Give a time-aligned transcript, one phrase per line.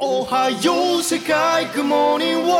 [0.00, 2.56] おはよう世界 Good morning world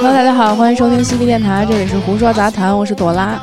[0.00, 3.42] 哈喽，大家好，欢迎收听西皮电台，这里是胡说杂谈，我是朵拉。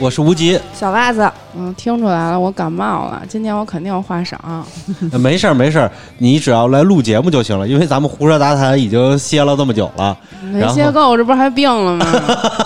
[0.00, 4.37] 我是无极，小袜子， 嗯，听出来了，我感冒了，今天我肯定有话少。
[5.19, 10.17] 没事儿没事儿，你只要来录节目就行了，因为咱们胡说杂谈已经歇了这么久了，
[10.51, 12.05] 没歇够，这不是还病了吗？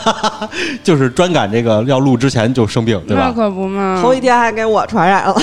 [0.83, 3.27] 就是专赶这个要录之前就生病，对吧？
[3.27, 5.35] 那可不嘛，头一天还给我传染了，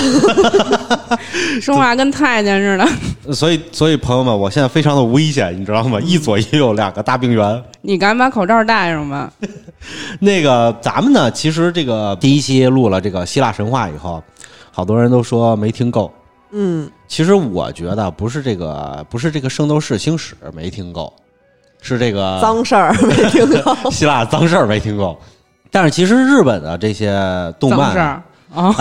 [1.59, 3.33] 说话跟太监似的。
[3.33, 5.99] 所以，所以朋友们，我现在非常的危险，你知道吗？
[6.01, 7.63] 一左一右两个大病源。
[7.81, 9.31] 你赶紧把口罩戴上吧。
[10.19, 14.21] 那个，咱们呢，其实这个第一期录了这个希腊神话以后，
[14.73, 16.11] 好多人都说没听够。
[16.51, 21.13] 嗯，其实我觉得不是这个，不是这个《圣斗士星矢》没听够，
[21.81, 25.17] 是这个脏事儿没听够， 希腊脏事儿没听够。
[25.71, 27.13] 但是其实日本的这些
[27.57, 27.95] 动漫
[28.53, 28.75] 啊，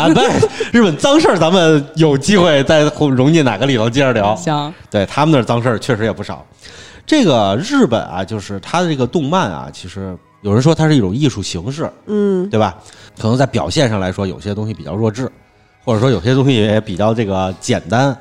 [0.73, 4.35] 日本脏事儿，咱们有机会再融进哪个里头接着聊。
[4.35, 6.45] 行，对他们那脏事儿确实也不少。
[7.07, 12.77] 这个日本啊，就是它的这个动漫啊，其实有人说它是一种艺术形式，嗯，对吧？
[13.21, 15.31] 可能在表现上来说，有些东西比较弱智，
[15.85, 18.17] 或者说有些东西也比较这个简单，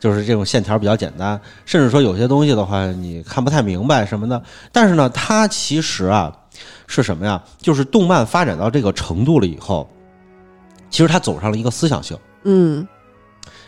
[0.00, 4.42] 就是这种线条比较简单，甚至说有些东西的话，你看不太明白什么的。
[4.72, 6.36] 但是呢，它其实啊
[6.86, 7.40] 是什么呀？
[7.58, 9.88] 就是动漫发展到这个程度了以后，
[10.90, 12.86] 其实它走上了一个思想性，嗯。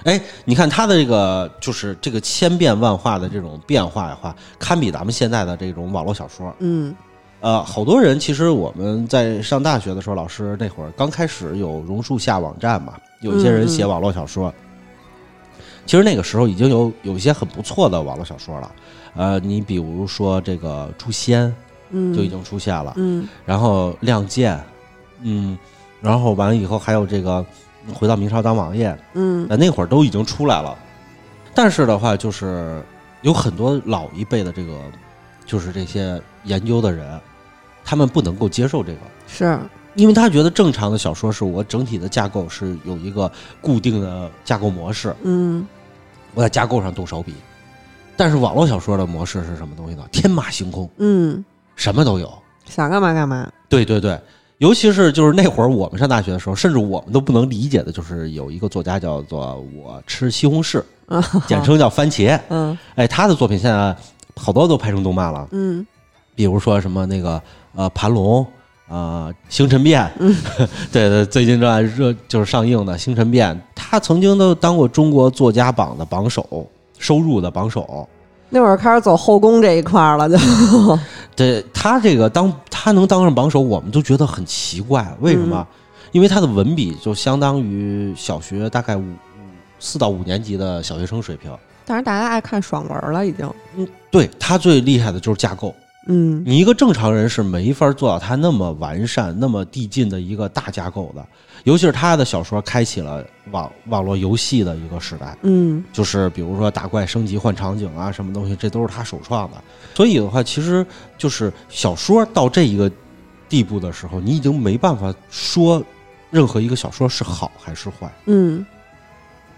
[0.04, 6.52] 哎，你看它的这个，就是这个千变万化的这种变化的话，堪比咱们现在的这种网络小说。
[6.58, 6.92] 嗯，
[7.42, 14.52] 呃，好多人其实我们在上大学的时候，老师那会儿刚开始有榕树下网站嘛，有一些人写网络小说。
[15.84, 18.72] 其实那个时候已经有有一些很不错的网络小说了。
[19.14, 21.48] 呃，你比如说这个《诛仙》，
[21.90, 22.94] 嗯，就已经出现了。
[22.96, 24.56] 嗯，然后《亮剑》，
[25.22, 25.58] 嗯，
[26.00, 27.44] 然后完了以后还有这个。
[27.92, 30.78] 回到明朝当王爷，嗯，那会儿都已经出来了，
[31.52, 32.80] 但是的话，就是
[33.22, 34.78] 有很多老一辈的这个，
[35.44, 37.20] 就是这些研究的人，
[37.84, 39.58] 他们不能够接受这个，是。
[39.94, 45.66] 因为他觉得正常的小说是我整体的架构是有一个固定的架构模式，嗯，
[46.32, 47.34] 我在架构上动手笔，
[48.16, 50.02] 但是网络小说的模式是什么东西呢？
[50.10, 51.44] 天马行空，嗯，
[51.76, 52.32] 什么都有，
[52.64, 54.18] 想干嘛干嘛，对对对。
[54.56, 60.82] 尤其是就是那会儿我们上大学的时候，甚至我们都不能理解的，就是有一个作家叫做我吃西红柿，
[61.46, 62.40] 简称叫番茄。
[62.48, 63.94] 嗯，哎，他的作品现在
[64.36, 65.48] 好多都拍成动漫了。
[65.50, 65.86] 嗯，
[66.34, 67.42] 比如说什么那个
[67.74, 68.46] 呃盘龙
[68.88, 70.34] 啊星辰变，嗯
[70.92, 76.66] 对对，最近正在热就是上映的星辰变，他曾经都当过中国作家榜的榜首，
[76.98, 78.08] 收入的榜首。
[78.50, 80.36] 那会儿开始走后宫这一块了， 就
[81.34, 85.66] 对他这个当他能当上榜首，我们都觉得很奇怪，为什么？
[86.10, 89.14] 因为他的文笔就相当于小学大概五五
[89.78, 91.50] 四到五年级的小学生水平。
[91.86, 93.50] 但是大家爱看爽文了，已经。
[93.76, 95.74] 嗯，对他最厉害的就是架构。
[96.06, 101.24] 嗯，你一个正常人是没法做到他那么完善、那么递进的一个大架构的。
[101.64, 109.56] 尤其是他的小说开启了网网络游戏的一个时代，嗯，就是比如说打怪升级换场景啊，什么东西，这都是他首创的。
[109.94, 110.84] 所以的话，其实
[111.16, 112.90] 就是小说到这一个
[113.48, 115.80] 地步的时候，你已经没办法说
[116.30, 118.12] 任何一个小说是好还是坏。
[118.26, 118.66] 嗯，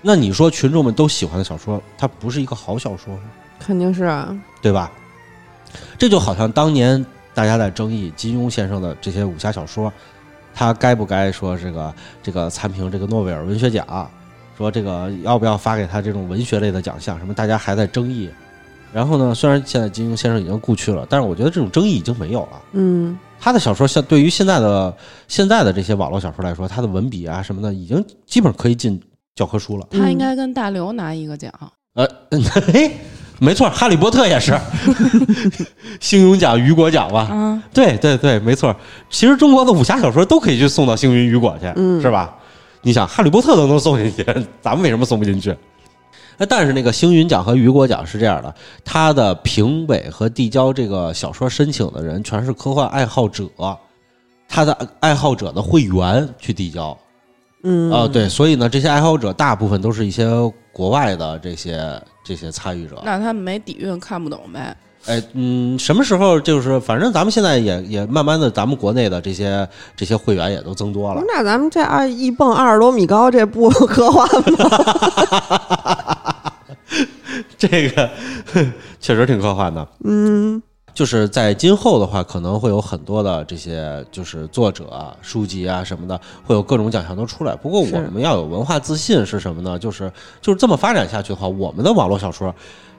[0.03, 3.22] 那你说群众们都喜欢的小说，它不是一个好小说吗？
[3.59, 4.93] 肯定是啊，对吧？
[5.99, 9.93] 这就好像当年大家在争议金庸先生的这些武侠小说。
[10.57, 11.93] 他该不该说这个
[12.23, 14.09] 这个参评这个诺贝尔文学奖？
[14.57, 17.19] 说这个要不要发给他这种文学类的奖项？
[17.19, 18.31] 什么大家还在争议。
[18.93, 22.63] 然后呢，虽然现在金庸先生已经故去了，但是我觉得这种争议已经没有了。
[22.71, 24.97] 嗯，他的小说像对于现在的
[25.27, 29.03] 现在的这些网络小说来说，他的文笔啊什么的，已经基本可以进
[29.34, 29.84] 教科书了。
[29.91, 31.53] 他应该跟大刘拿一个奖。
[31.95, 32.09] 呃，
[32.73, 32.93] 嘿。
[33.44, 34.59] 没错，哈利波特也是，
[36.00, 37.28] 星云奖、雨果奖吧？
[37.30, 38.74] 嗯，对对对，没错。
[39.10, 41.66] 其实中国的武侠小说都可以去送到星云雨果去，
[42.01, 42.34] 是吧？
[42.83, 44.24] 你想，哈利波特都能送进去，
[44.63, 45.54] 咱们为什么送不进去？
[46.36, 48.54] 那但是那个星云奖和雨果奖是这样的，
[48.84, 53.45] 他的评委和递交这个小说申请的人全是科幻爱好者，
[54.48, 56.97] 他的爱好者的会员去递交。
[57.63, 60.27] 嗯，哦，对，所以呢，这些爱好者大部分都是一些
[60.72, 62.01] 国外的这些。
[62.24, 64.76] 这些参与者，那他们没底蕴，看不懂呗。
[65.06, 71.22] 哎，嗯，什么时候就是，反正咱们现在也也慢慢的，咱们国内的这些这些会员也都增多了。
[71.28, 74.71] 那咱们这二一蹦二十多米高，这不科幻吗？
[77.59, 78.09] 这个
[78.98, 79.86] 确实挺科幻的。
[80.04, 80.62] 嗯，
[80.95, 87.57] 就是在今后的话，可能会有很多的这些就是作者啊、书籍啊什么的，会有各种奖项都出来。
[87.57, 89.77] 不过我们要有文化自信是什么呢？
[89.77, 90.11] 就是
[90.41, 92.55] 就是这么发展下去的话，我们的网络小说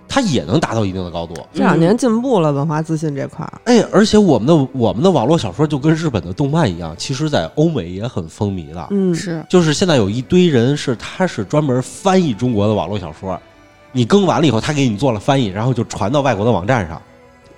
[0.09, 1.33] 它也能达到一定的高度。
[1.53, 3.61] 这两年进步了，文化自信这块儿。
[3.63, 8.87] 哎，而且我们的我们的网络小说就跟日本的动漫一样，其实在欧美也很风靡的。
[8.91, 13.39] 嗯，是就是现在有一堆人是他是专门翻译中国的网络小说，
[13.93, 17.01] 你更完了以后，他给你做了翻译，然后就传到外国的网站上。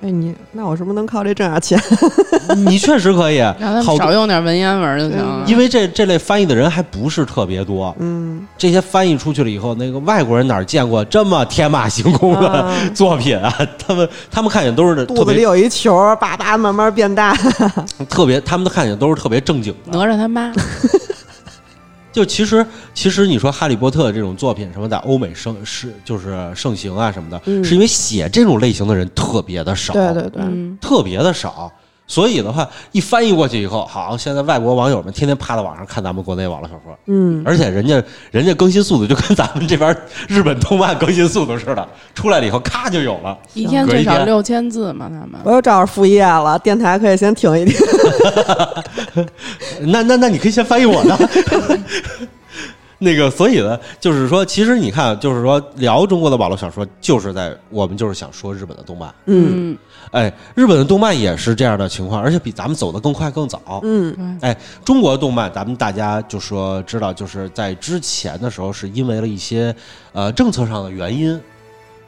[0.01, 1.79] 哎，你那我是不是能靠这挣点钱？
[2.67, 5.43] 你确实可以，让他们好少用点文言文就行了。
[5.47, 7.95] 因为这这类翻译的人还不是特别多。
[7.99, 13.51] 嗯，这些翻译出去了以后，那个外国人哪儿见过这么天马行空的啊 作品啊？
[13.79, 17.35] 他们他们看见都是肚子里有一球，叭叭慢慢变大。
[18.07, 19.97] 特别，他们都看见都是特别正经的。
[19.97, 20.53] 哪吒他妈，
[22.17, 22.65] 就其实
[22.95, 31.71] 其实你说《哈利波特》这种作品什么在欧美盛是就是盛行啊什么的，嗯是因为写这种类型的人特别的少，对对对，嗯，特别的少。
[32.07, 38.01] 所以的话，一翻译过去以后，好，现在外国网友们天天趴在网上看咱们国内网络小说，嗯，而且人家
[38.31, 39.95] 人家更新速度就跟咱们这边
[40.27, 43.37] 日本动漫更新速度似的，出来了以后咔就有了。
[43.53, 47.75] 一天最少六千字嘛，他们我又找着副业了，电台可以先停一停。
[49.91, 51.29] 那那那你可以先翻译我的。
[52.99, 59.13] 那个，所以呢，就是说，其实你看，就是说聊中国的网络小说，就是在我们就是想说日本的动漫。
[59.25, 59.77] 嗯嗯
[60.11, 63.81] 哎，日本的动漫也是这样的情况，而且比咱们走得更快更早。
[63.83, 69.75] 嗯对，哎，中国动漫，咱们大家就说知道，就是在之前的时候，是因为了一些
[70.13, 71.39] 呃政策上的原因，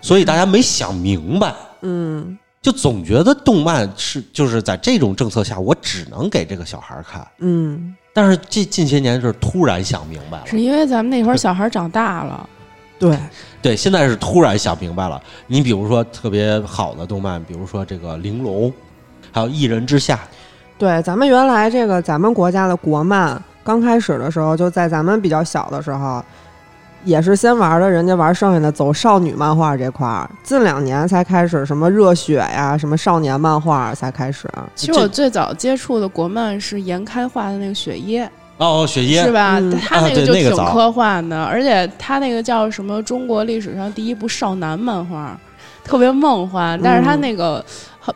[0.02, 7.26] 所以大家没想明白，嗯就总觉得动漫是就是在这种政策下，我只能给这个小孩儿看。
[7.40, 12.50] 嗯，但是近近些年是突然想明白了，是因为咱们那会儿小孩长大了，
[13.00, 13.18] 对，
[13.62, 15.22] 对，现在是突然想明白了。
[15.48, 18.70] 你比如说特别好的动漫，比如说这个《玲珑》，
[19.32, 20.16] 还有《一人之下》，
[20.78, 26.22] 对，咱们原来这个咱们国家的国漫刚开始的时候，就在咱们比较小的时候，
[27.06, 34.50] 也是先玩的人家玩剩下的走少女漫画这块儿，近两年才开始什么热血呀，什么少年漫画才开始。
[34.76, 38.26] 其实我最早接触的国漫是严开画的那个《雪耶》，
[38.58, 39.58] 哦，雪耶是吧？
[39.60, 43.02] 嗯他啊那个就挺科幻的，而且他那个叫什么？
[43.04, 45.40] 中国历史上第一部少男漫画，
[45.84, 47.64] 特别梦幻，但是他嗯那个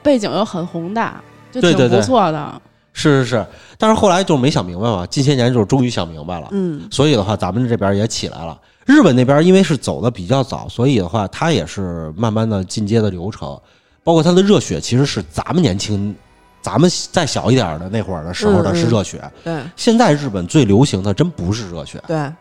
[0.02, 1.16] 背景又很宏大，
[1.52, 2.62] 就挺不对对对错的。
[2.96, 3.46] 是是是，
[3.78, 8.56] 但是后来就没想明白嘛，近些年就是终于想明白了，嗯所以的话，咱们这边也起来了。
[8.86, 13.60] 日本那边因为是走的比较早，所以的话，它也是慢慢的进阶的流程，
[14.04, 16.16] 包括它的热血，其实是咱们年轻，
[16.62, 19.22] 咱们再小一点的那会儿的时候的是热血。
[19.44, 22.32] 对现在日本最流行的真不是热血，对，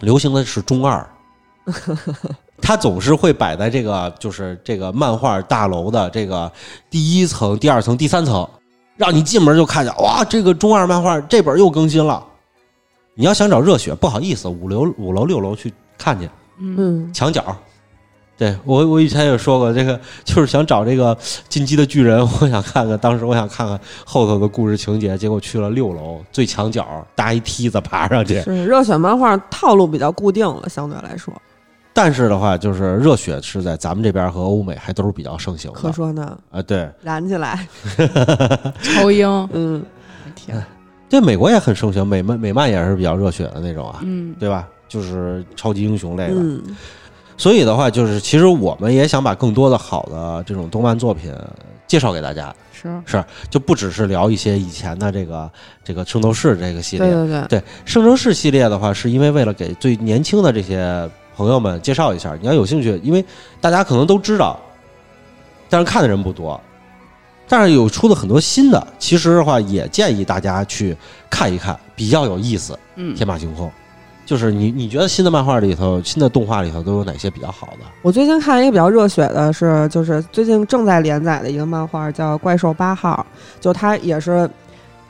[0.00, 1.08] 流行的是中二。
[2.60, 6.50] 它总是会摆在这个就是这个漫画大楼的这个
[6.90, 8.48] 第一层、第二层、第三层，
[8.96, 12.24] 让你进门就看见哇，这个中二漫画这本又更新了。
[13.14, 16.26] 你要想找热血，不好意思，五楼、五楼、六楼去看去，
[16.58, 17.14] 嗯，嗯。
[17.14, 17.56] 墙角。
[18.38, 21.16] 对我，我以前也说过，这个就是想找这个
[21.48, 28.40] 进击的巨人， 我想看看，当时我想看看后头的故事情节，结果去了六楼最墙角，搭一梯子爬上去。
[28.40, 31.32] 是热血漫画套路比较固定了，相对来说，
[31.92, 35.78] 但是的话，就是热血是在咱们这边和欧美还都是比较盛行的。
[35.78, 36.60] 可说呢，啊。
[36.62, 36.90] 对。
[37.02, 37.68] 燃起来，
[38.82, 39.84] 超英，嗯。
[40.34, 40.64] 天，
[41.12, 44.66] 对，美国也很盛行，美漫美漫也是比较热血的那种啊，嗯，对吧？
[44.88, 46.36] 就是超级英雄类的。
[46.36, 46.62] 嗯
[47.36, 51.34] 所以的话，就是其实我们也想把更多的好的这种动漫作品
[51.86, 55.50] 介绍给大家，是是就不只是聊一些以前的这个
[55.84, 57.06] 这个圣斗士这个系列。
[57.06, 63.22] 对对对，对圣斗士系列的话，是因为为了给最年轻的这些朋友们介绍一下，你要有兴趣，因为
[63.60, 64.58] 大家可能都知道，
[65.68, 66.58] 但是看的人不多。
[67.52, 70.96] 但是有出了很多新的，其实的话也建议大家去
[71.28, 73.70] 看一看，比较有意思，嗯，天马行空。
[74.24, 77.80] 就是你你觉得新的漫画里头、新的动画里头都有哪些比较好的？
[78.00, 83.26] 我最近看一个比较热血的是，就是最近正在连载的一个漫画叫《怪兽八号》，
[83.62, 84.48] 就它也是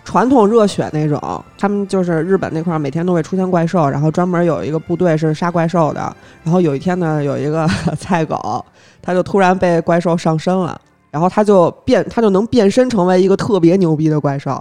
[0.04, 1.44] 传统热血那种。
[1.56, 6.00] 他们就是日本那块儿每天都会出现怪兽，然后专门有一个部队是杀怪兽的。
[6.42, 8.64] 然后有一天呢，有一个菜狗，
[9.00, 10.80] 它就突然被怪兽上身了，
[11.12, 14.60] 然后他就变，他就能变身成为一个特别牛逼的怪兽，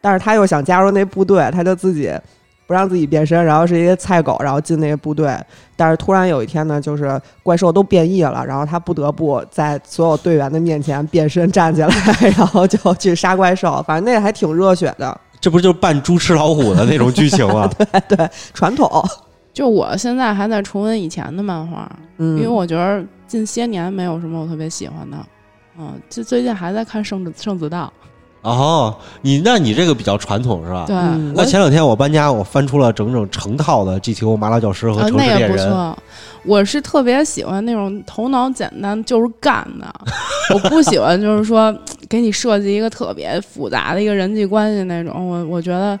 [0.00, 2.12] 但是他又想加入那部队，他就自己。
[2.66, 5.38] 不让自己变身，然后是一个菜狗，然后进那个部队，
[5.76, 11.88] 但是突然有一天呢，就是怪兽都变异了，然后他不得不在所有队员的面前变身站起来，
[12.38, 13.84] 然后就去杀怪兽。
[13.86, 17.70] 反正那还挺热血的， 这不就是扮猪吃老虎的那种剧情吗？
[18.08, 18.90] 对，传统。
[19.52, 21.86] 就我现在还在重温以前的漫画，
[22.16, 25.18] 嗯，因为我觉得近些年没有什么我特别喜欢的。
[25.78, 27.92] 嗯，就最近还在看《圣子圣子道
[28.42, 30.96] 哦，你那你这个比较传统是吧？》，对，
[31.34, 35.56] 那前两天我搬家，我翻出了整整成套的 GTO 麻辣教师和啊，城那个市猎人。
[35.56, 35.98] 不错。
[36.44, 39.86] 我是特别喜欢那种头脑简单就是干的，
[40.52, 41.74] 我不喜欢就是说
[42.06, 45.26] 给你设计一个特别复杂的一个人际关系那种。
[45.26, 45.98] 我我觉得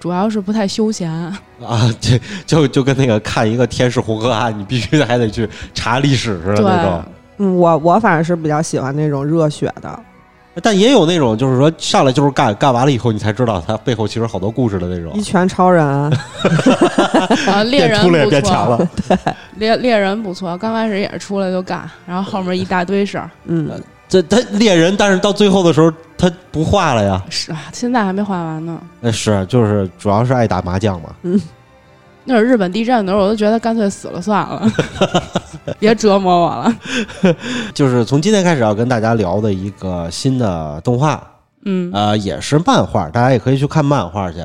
[0.00, 1.08] 主要是不太休闲。
[1.64, 7.04] 啊，这就就跟那个看一个天使红河岸，你必须还得去查历史似的那种。
[7.38, 10.00] 嗯，我我反正是比较喜欢那种热血的，
[10.62, 15.20] 但也有那种就是说上来就是干，干完了以后你才知道他背后其实好多故事的那种一。
[15.20, 15.84] 拳超人，
[17.46, 19.18] 啊， 猎人变出来变强错， 对。
[19.56, 23.30] 猎猎人不错，刚开始也是出来就干，然后后面一大堆事儿。
[23.44, 23.70] 嗯，
[24.08, 27.22] 这他猎人，但是到最后的时候他不画了呀。
[27.30, 28.80] 是啊，现在还没画完呢。
[29.00, 31.08] 那是就是主要是爱打麻将嘛。
[32.24, 34.66] 那会儿日本地震的时候，我都觉得干脆死了算了，
[35.78, 36.74] 别折磨我了。
[37.74, 41.22] 就是从今天开始要跟大家聊的一个新的动画，
[41.64, 44.38] 嗯，呃，也是漫画，大家也可以去看漫画去。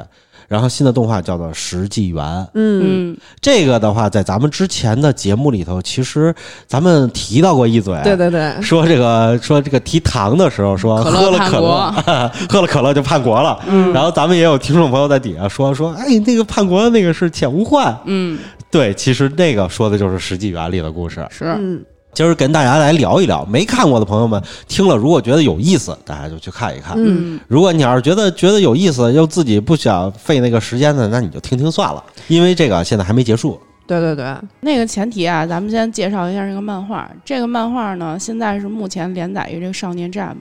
[0.50, 2.18] 然后新的动画叫做《石纪元》，
[2.56, 6.36] 嗯，嗯，这个的话，在咱们之前的节目里头，其实
[6.68, 11.92] 咱们提到过一嘴，对对对，说这个说这个提糖的时候说喝了可乐国，
[12.50, 13.58] 喝了可乐就叛国了。
[13.68, 13.94] 嗯。
[13.94, 17.96] 然后咱们也有听众朋友在底下说说，哎，那个叛国的那个是浅无幻。
[18.06, 18.40] 嗯，
[18.72, 21.24] 对，其实那个说的就是《石纪元》里的故事。
[21.30, 26.96] 是，嗯，今儿跟大家来聊一聊，没看过的朋友们听了，如果觉得有意思，大家就去看一看。
[26.98, 33.60] 嗯，如果你要是觉得觉得有意思，又自己不想费那个时间的，那你就听听算了，因为这个现在还没结束。
[33.88, 37.10] 对对对，那个前提啊，咱们先介绍一下这个漫画。
[37.26, 40.36] 这个漫画呢，现在是目前连载于这个少年 Jump，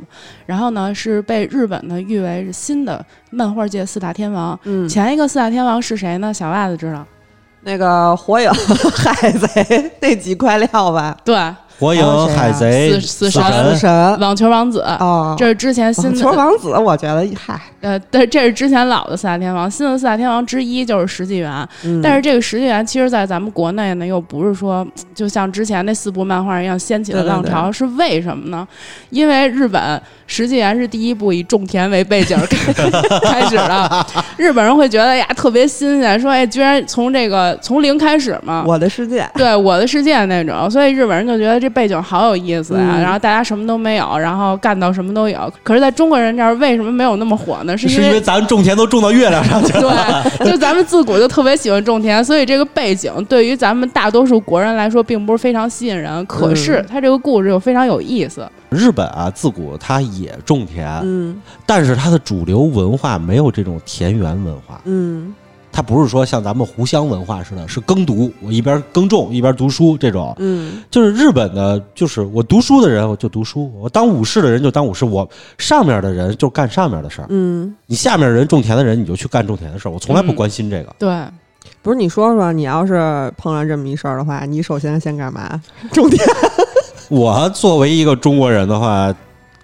[0.45, 4.59] 然后呢是被日本呢誉为是新的漫画界四大天王。
[4.65, 6.35] 嗯，前一个四大天王是谁呢？
[6.35, 7.07] 小袜子知道。
[7.63, 8.51] 那个火影、
[8.95, 11.37] 海贼那几块料吧，对，
[11.79, 14.81] 火影还有谁、啊海贼、死死死神网球王子。
[15.01, 21.67] 哦，这是之前新网球王子，我觉得嗨，呃，但这是之前老的四大天王，新的四大天王之一就是石纪元。
[21.85, 28.67] 嗯但是这个石纪元其实，在咱们国内呢，又不是说就像之前那四部漫画一样掀起了对对浪潮，是为什么呢？
[29.11, 32.73] 因为日本石纪元是第一部以种田为背景 开
[33.21, 34.07] 开始的，
[34.37, 38.65] 日本人会觉得呀特别新鲜，说哎，居然从这个从零开始嘛。
[38.67, 45.51] 我的世界，对我的世界那种，所以日本人就觉得这背景好有意思呀、嗯然后大家什么都没有，然后干到什么都有。
[45.63, 47.68] 可是，在中国人这儿为什么没有那么火呢？
[47.77, 50.25] 是因为是因为咱种田都种到月亮上去了。
[50.39, 56.25] 对，就咱们自古就特别喜欢种田，所以这个背景对于咱们大多数国人来说，并不是非常吸引人。
[56.27, 58.49] 可是它这个故事又非常有意思。
[58.71, 65.35] 日本啊，自古它也种田，嗯但是它的主流文化没有这种田园文化，嗯
[65.79, 70.35] 它不是说像咱们湖湘文化似的，是耕读，我一边耕种一边读书这种。
[70.39, 80.93] 嗯就是日本的，就是我读书的人我就读书，我当武士的人就当武士，我上面的人就干上面的事儿，嗯，你下面人种田的人你就去干种田的事儿，我从来不嗯关心这个。
[80.99, 81.25] 对，
[81.81, 85.63] 不是你说说，你要是碰上这么一事儿的话，你首先先干嘛？
[85.93, 86.21] 种田。
[87.09, 89.15] 我作为一个中国人的话，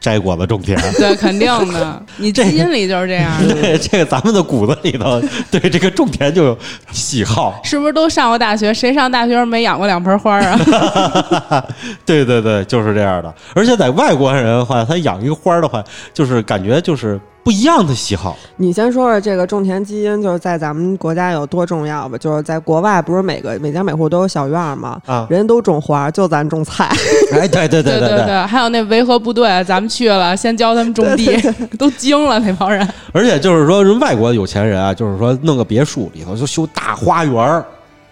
[0.05, 0.79] 摘果子种田。
[0.99, 3.55] 对，肯定的， 你这基因里就是这样的。
[3.57, 5.19] 对，这个咱们的骨子里头，
[5.51, 6.59] 对这个种田就有
[6.93, 7.59] 喜好。
[7.65, 8.75] 是不是都上过大学？
[8.75, 11.65] 谁上大学没养过两盆花啊？
[12.05, 13.35] 对对对，就是这样的。
[13.55, 15.83] 而且在外国人的话，他养一个花的话，
[16.13, 18.35] 就是感觉就是不一样的喜好。
[18.57, 22.17] 你先说说这个种田基因，就是在咱们国家有多重要吧？
[22.17, 24.99] 就是在国外，不是每个每家每户都有小院儿吗？
[25.05, 26.91] 啊人都种花，就咱种菜。
[27.33, 28.25] 哎，对对对对对。
[28.25, 31.37] 对，还有那维和部队，咱们去了，先教他们种地，
[31.79, 32.89] 都惊了那帮人。
[33.13, 37.63] 而且就是说，人外国有钱人啊，就是说弄个别墅里头就修大花园儿，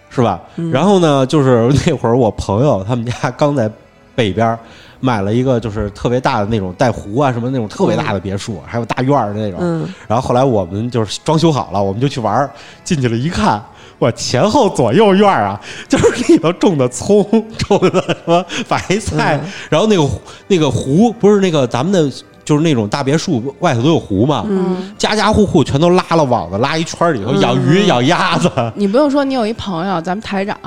[0.09, 0.39] 是吧？
[0.71, 3.67] 然后呢，就是那会儿我朋友他们家刚在
[4.13, 4.59] 北边儿
[5.03, 9.59] 买了一个就是特别大的那种带湖啊什么那种特别大的别墅，还有大院儿的那种。
[9.61, 12.49] 嗯，然后后来我们就是装修好了，我们就去玩儿，
[12.85, 13.61] 进去了一看，
[13.99, 17.21] 我前后左右院儿啊，就是里头种的葱，
[17.57, 19.37] 种的什么白菜，
[19.69, 20.09] 然后那个
[20.47, 22.09] 那个湖不是那个咱们的。
[22.45, 28.51] 就是那种大别墅外头都有湖嘛，嗯，家家户户全都拉了网子，拉一圈儿里头养鱼、养鸭子。
[28.75, 30.57] 你不用说，你有一朋友，咱们台长，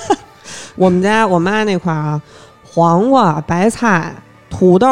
[0.76, 2.22] 我们家我妈那块儿啊，
[2.72, 4.14] 黄瓜、白菜、
[4.48, 4.86] 土豆，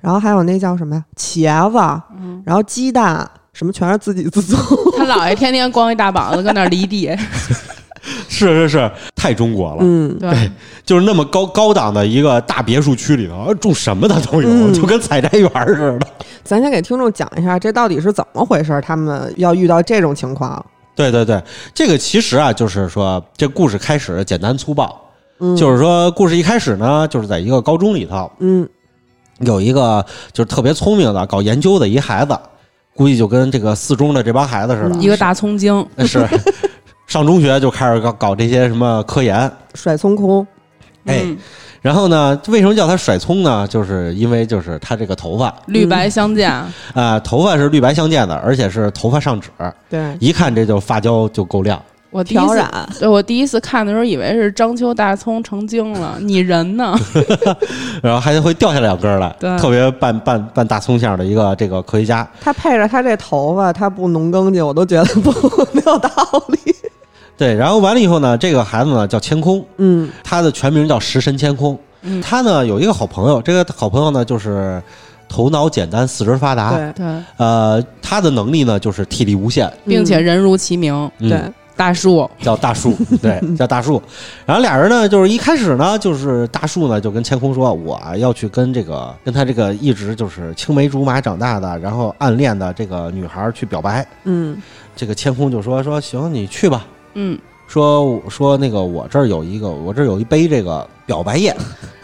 [0.00, 4.56] 然后还有那叫什么呀，茄子，嗯然后鸡蛋，什么全是自给自足。
[4.96, 7.10] 他 姥爷天天光一大膀子搁那儿犁地，
[8.28, 9.78] 是是是，太中国了。
[9.80, 10.50] 嗯，对，
[10.84, 16.06] 就是那么高高档的一个大别墅区里头，种什么的都有，嗯就跟采摘园似的。
[16.44, 18.80] 咱先给听众讲一下，这到底是怎么回事？
[18.80, 21.42] 他们要遇到这种情况，对对对，
[21.74, 24.98] 这个其实啊，就是说这故事开始简单粗暴，
[25.40, 28.68] 嗯，就是说故事一开始呢，就是在一个高中里头，嗯。
[29.40, 32.36] 有一个就是特别聪明的搞研究的一孩子，
[32.96, 36.26] 估计就跟这个四中的这帮孩子似的，一个大葱精，是。
[37.06, 40.44] 上中学就开始搞搞这些什么科研，甩葱空，
[41.06, 41.38] 哎，嗯。
[41.80, 43.64] 然后呢，为什么叫他甩葱呢？
[43.68, 45.54] 就是因为就是他这个头发。
[45.66, 46.52] 绿白相间，
[46.92, 49.50] 啊、头发是绿白相间的，而且是头发上指，
[49.88, 51.80] 对，一看这就发胶就够亮。
[52.10, 56.98] 我第一次，挑染，对我第一次看的时候以为是章丘大葱成精了，你人呢？
[58.02, 62.26] 然后还会掉下两根儿来，对特别半半半大葱馅的一个这个科学家。
[62.40, 65.30] 他配着他这头发，他不农耕去，我都觉得不
[65.72, 66.10] 没有道
[66.48, 66.74] 理。
[67.36, 71.78] 对，然后完了以后呢，这个孩子呢叫千空，嗯他的全名叫食神千空。
[72.02, 74.82] 嗯他呢有一个好朋友，这个好朋友呢就是
[75.28, 76.74] 头脑简单，四肢发达。
[76.74, 81.40] 对对，呃，他的能力呢就是体力无限，并且人如其名，嗯对，
[81.78, 82.92] 大树，叫大树，
[83.22, 84.02] 对，叫大树。
[84.44, 94.04] 然后俩人呢，就是一开始呢，就是大树呢就跟千空说，我啊要去跟这个跟他这个一直就是青梅竹马长大的，然后暗恋的这个女孩去表白。
[94.24, 94.60] 嗯
[94.96, 96.84] 这个千空就说说行，你去吧。
[97.14, 101.56] 嗯，说说那个我这儿有一个，我这儿有一杯这个表白液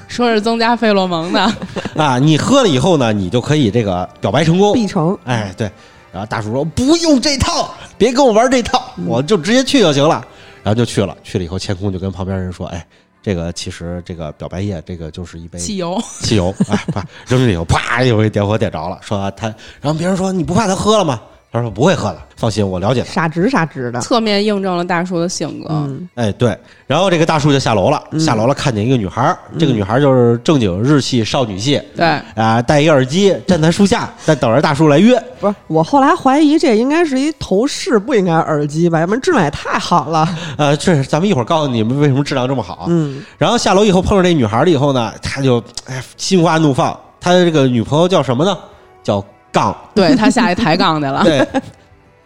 [0.07, 1.53] 说是增加费洛蒙的，
[2.01, 4.73] 啊，你喝了以后呢，你就可以这个表白成功。
[4.73, 5.69] 必成，哎，对。
[6.15, 10.25] 然后大叔说不用这套，别跟我玩这套，我就直接去就行了。
[10.63, 12.87] 然后就去了，去了以后，千空就跟旁边人说：“哎，
[13.21, 18.97] 这个其实这个表白液，这个就是一杯汽油，汽油，哎，啪扔进去以后，啪，一回点火点着了。
[19.03, 19.49] 说他，
[19.81, 21.21] 然后别人说你不怕他喝了吗？
[21.55, 23.13] 他说不会喝的，放心，我了解他。
[23.13, 24.01] 傻直傻直的。
[24.01, 25.69] 侧面印证了大叔的性格。
[25.71, 35.17] 嗯哎，对，然后这个大叔就下楼了，下楼了，看见一个女孩儿，这个女孩儿就是正经日系少女系对，啊，戴一耳机，站在树下，在等着大叔来约。
[35.39, 38.99] 不是，我后来怀疑这应该是一头饰，不应该耳机吧？
[38.99, 40.29] 要不然质量也太好了。
[40.59, 42.87] 呃，这咱们一会儿告诉你们为什么质量这么好。
[42.89, 46.99] 嗯然后下楼以后碰上这女孩了以后呢，他就哎心花怒放。
[47.21, 48.59] 他的这个女朋友叫什么呢？
[49.05, 51.23] 叫杠，对他下去抬杠去了。
[51.25, 51.47] 对，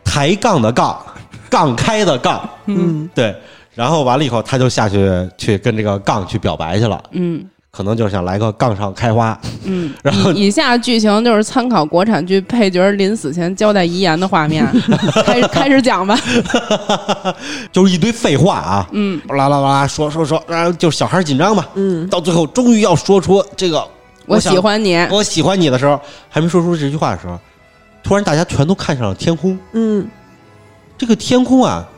[0.02, 0.98] 抬杠的杠，
[1.48, 3.08] 杠开的杠，嗯。
[3.14, 3.32] 对。
[3.74, 7.44] 然后完了以后，他就下去去跟这个杠去表白去了，嗯。
[7.70, 9.38] 可能就是想来个杠上开花。
[9.64, 14.66] 嗯， 然后以以下剧情就是参考国产剧配角临死前交代遗言的画面，
[15.24, 16.18] 开始开始讲吧。
[17.70, 23.86] 就是一堆废话啊，嗯，啦啦啦说说说，然后就小孩紧张嘛，嗯，到最后终于要说出这个
[24.28, 24.96] 我喜欢你。
[25.10, 27.38] 我喜欢你的时候，还没说出这句话的时候，
[28.02, 30.06] 突然大家全都看向了天空，嗯。
[30.96, 31.88] 这个天空啊，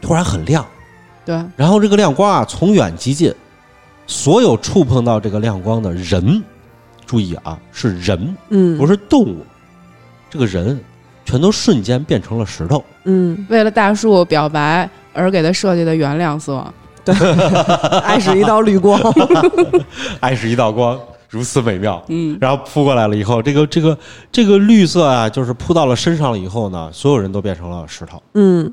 [0.00, 0.64] 突然很亮，
[1.24, 3.34] 对，然后这个亮光啊从远及近，
[4.06, 6.40] 所有触碰到这个亮光的人，
[7.04, 9.44] 注意啊，是人，嗯，不是动物，
[10.30, 10.80] 这个人
[11.24, 12.84] 全都瞬间变成了石头。
[13.02, 16.64] 嗯，为了大树表白而给他设计的原谅色，
[18.04, 19.00] 爱是一道绿光。
[20.20, 22.02] 爱是一道光，如此美妙。
[22.08, 23.98] 嗯，然后扑过来了以后，这个这个
[24.30, 28.72] 这个绿色啊，就是扑到了身上了以后呢，所有人都变成了石头，嗯，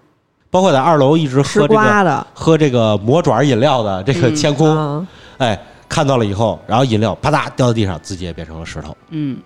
[0.52, 8.96] 包括在二楼一直喝这个喝这个魔爪饮料的这个嗯天空，啊哎，看到了以后，然后饮料啪嗒掉到地上，自己也变成了石头。
[9.10, 9.40] 嗯，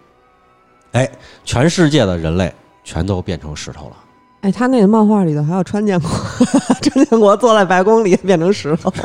[0.91, 1.09] 哎，
[1.45, 3.95] 全世界的人类全都变成石头了。
[4.43, 6.09] 哎，他那个漫画里头还有川建国，
[6.83, 8.93] 川建国坐在白宫里变成石头。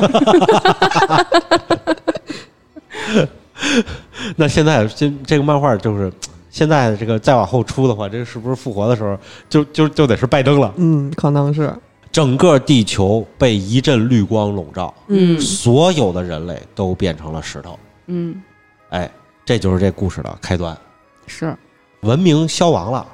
[4.35, 6.11] 那现在这这个漫画就是。
[6.51, 9.15] 现在这个再往后出的话，这是不是复活的时候
[9.47, 10.73] 就就就得是拜登了？
[10.77, 11.71] 嗯，可能是。
[12.11, 17.77] 整个地球被一阵绿光笼罩，嗯所有的人类都变成了石头。
[18.07, 18.41] 嗯，
[18.89, 19.09] 哎，
[19.45, 20.75] 这就是这故事的开端。
[21.27, 21.55] 是，
[22.01, 23.05] 文明消亡了，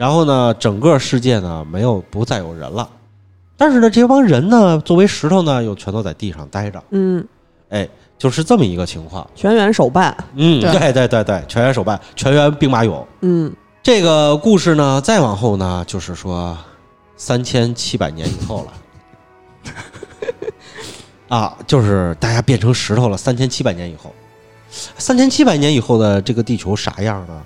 [0.00, 2.88] 然后呢，整个世界呢没有不再有人了，
[3.54, 7.22] 但是呢，这帮人呢作为石头呢又全都在地上待着，嗯，
[7.68, 7.86] 哎，
[8.16, 9.28] 就是这么一个情况。
[9.34, 10.16] 全员手办。
[10.36, 13.04] 嗯，对对对对对，全员手办，全员兵马俑。
[13.20, 16.56] 嗯这个故事呢，再往后呢，就是说
[17.18, 19.72] 三千七百年以后了。
[21.28, 23.18] 啊，就是大家变成石头了。
[23.18, 24.14] 三千七百年以后，
[24.70, 27.42] 三千七百年以后的这个地球啥样呢？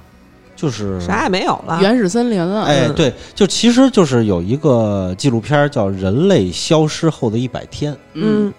[0.64, 1.78] 就是啥也没有了。
[1.82, 2.62] 原始森林了。
[2.62, 8.50] 哎，嗯对，就其实就是有一个纪录片叫《人类消失后的一百天》，嗯，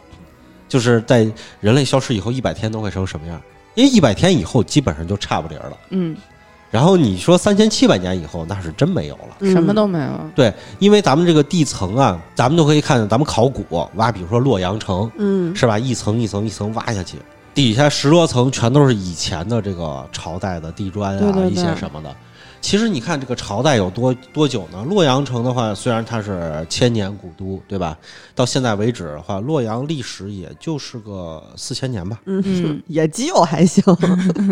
[0.69, 1.27] 就是在
[1.59, 3.41] 人类消失以后一百天都会成什么样？
[3.73, 5.77] 因为一百天以后基本上就差不离儿了。
[5.89, 6.15] 嗯，
[6.69, 9.37] 然后你说三千七百年以后，那是真没有了。
[9.39, 10.11] 嗯什么都没有。
[10.35, 13.65] 对，因为咱们这个地层啊，咱们都可以看，咱们考古
[13.95, 15.79] 挖，比如说洛阳城，嗯是吧？
[15.79, 17.17] 一层一层一层挖下去，
[17.55, 22.15] 底下十多层全都是以前的这个朝代的地砖啊，对对对一些什么的。
[22.61, 24.83] 其实你看这个朝代有多多久呢？
[24.89, 27.95] 洛阳城的话，虽然它是千年古都，对吧？
[28.33, 32.19] 到现在为止的话，洛阳历史也就是个四千年吧。
[32.25, 33.83] 嗯，也就还行。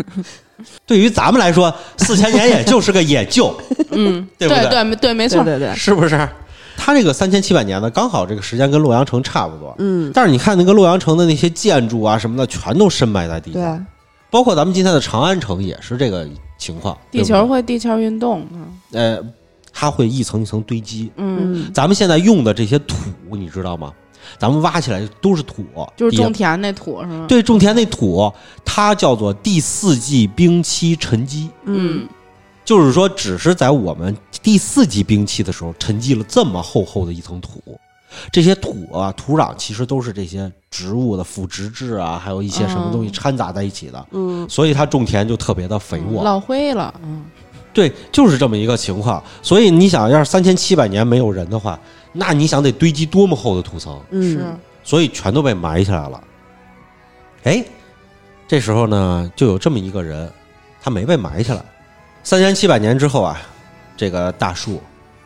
[0.86, 3.52] 对于咱们来说，四千年也就是个也就，
[3.90, 6.16] 嗯，对不对对对对，没错对，对对，是不是？
[6.76, 9.74] 它这个三千七百年呢，刚好这个时间跟洛阳城差不多。
[9.78, 13.86] 嗯，但是你看那个洛阳城的那些建筑啊什么的，全都深埋在地对下，，
[14.30, 16.96] 包括咱们今天的长安城也是这个情况。
[17.10, 19.24] 地球会地壳运动，嗯呃，
[19.72, 21.10] 它会一层一层堆积。
[21.16, 22.96] 嗯，嗯，咱们现在用的这些土，
[23.30, 23.92] 你知道吗？
[24.38, 25.62] 咱们挖起来都是土，
[25.96, 27.26] 就是种田那土是吗？
[27.28, 28.32] 对种田那土，
[28.64, 32.08] 它叫做第四纪冰期沉积，嗯，
[32.64, 37.60] 就是说，只是在我们第四级冰期的时候沉积了这么厚厚的一层土。
[38.30, 46.22] 这些土啊，土壤其实都是这些植物的腐殖质啊，还有一些什么东西嗯掺杂在一起的，嗯，所以它种田就特别的肥沃。
[46.22, 47.24] 老灰了，嗯，
[47.72, 49.20] 对，就是这么一个情况。
[49.42, 51.76] 所以你想，要是三千七百年没有人的话，
[52.12, 54.00] 那你想得堆积多么厚的土层？
[54.10, 56.22] 嗯是，所以全都被埋起来了。
[57.42, 57.64] 哎，
[58.46, 60.30] 这时候呢，就有这么一个人，
[60.80, 61.64] 他没被埋起来。
[62.24, 63.38] 三千七百年之后啊，
[63.96, 64.80] 这个大树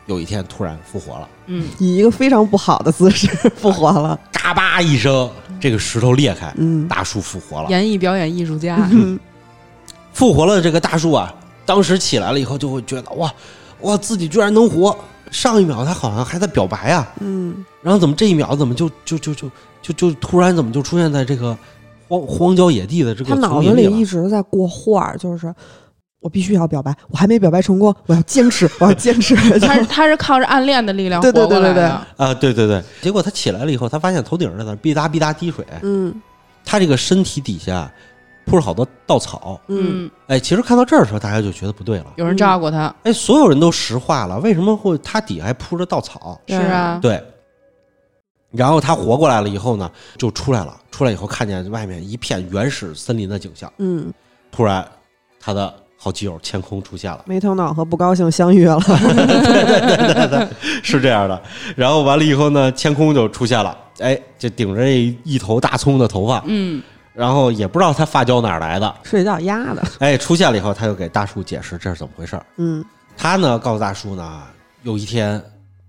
[0.05, 4.19] 有一天突然复活了，嗯，以一个非常不好的姿势 复活了。
[4.33, 5.29] 嘎巴一声，
[5.61, 7.69] 这个石头裂开，嗯，大树复活了。
[7.69, 9.17] 演艺表演艺术家，嗯。
[10.11, 11.33] 复活了这个大树啊，
[11.65, 13.33] 当时起来了以后就会觉得哇，
[13.81, 14.95] 哇，自己居然能活。
[15.31, 19.49] 上一秒他好像还在表白啊，嗯，然后怎么这一秒怎么就就就就
[19.81, 21.55] 就就突然怎么就出现在这个
[22.07, 25.53] 荒荒郊野地的这个他脑子里一直在过画儿，就是
[26.19, 29.35] 我必须要表白，我还没表白成功，我要坚持，我要坚持。
[29.59, 36.13] 他是他是靠着暗恋的力量对对活过来对对的，啊，对对对，结果他起来了以后，他发现头顶上在那滴答滴答滴水，嗯
[36.65, 37.91] 他这个身体底下
[38.45, 39.59] 铺了好多稻草。
[39.67, 42.07] 嗯，嗯，哎，其实看到这儿的时候，大家就觉得不对了。
[42.17, 46.39] 有人照顾他，哎，所有人都石化了，为什么会他底下还铺着稻草？
[46.47, 47.23] 是啊，对。
[48.51, 50.75] 然后他活过来了以后呢，就出来了。
[50.91, 53.71] 出来以后，看见外面一片原始森林的景象。
[53.77, 54.11] 嗯，
[54.51, 54.83] 突然，
[55.39, 58.79] 他的好基友千空出现了，没头脑和不高兴相遇了。
[60.81, 61.41] 是这样的。
[61.75, 66.81] 然后完了以后呢，千空就出现了，哎，就顶着一一头大葱的头发，嗯，
[67.13, 69.83] 然后也不知道他发胶哪儿来的，睡觉压的。
[69.99, 72.45] 哎，出现了以后，他就给大树解释这是怎么回事儿。
[72.55, 72.83] 嗯
[73.17, 74.43] 他呢告诉大树呢，
[74.83, 75.43] 有一天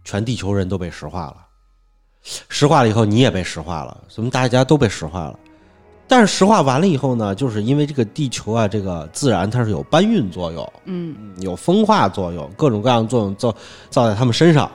[0.05, 1.37] 全地球人都被石化了，
[2.49, 5.39] 石化了以后你也被石化了，怎么大家都被石化了。
[6.11, 13.55] 但是石化完了以后呢，就是因为这个地球啊，这个自然它是有搬运作用，嗯，有风化作用，各种各样的作用造
[13.91, 14.69] 造在他们身上。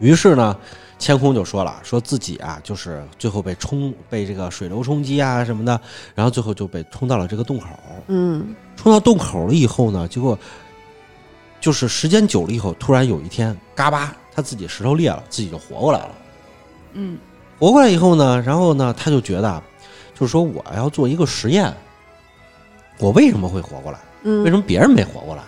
[0.00, 0.54] 于是呢，
[0.98, 5.80] 千空就说了，说自己啊，就是最后被冲被这个水流冲击啊什么的，
[6.14, 7.66] 然后最后就被冲到了这个洞口。
[8.08, 10.38] 嗯冲到洞口了以后呢，结果
[11.58, 16.10] 就是时间久了以后，突然有一天，嘎巴，他自己石头裂了，自己就活过来了。
[16.92, 17.16] 嗯，
[17.58, 19.62] 活过来以后呢，然后呢，他就觉得啊，
[20.22, 21.74] 就是说我要做一个实验，
[22.98, 23.98] 我为什么会活过来？
[24.22, 25.42] 嗯，为什么别人没活过来？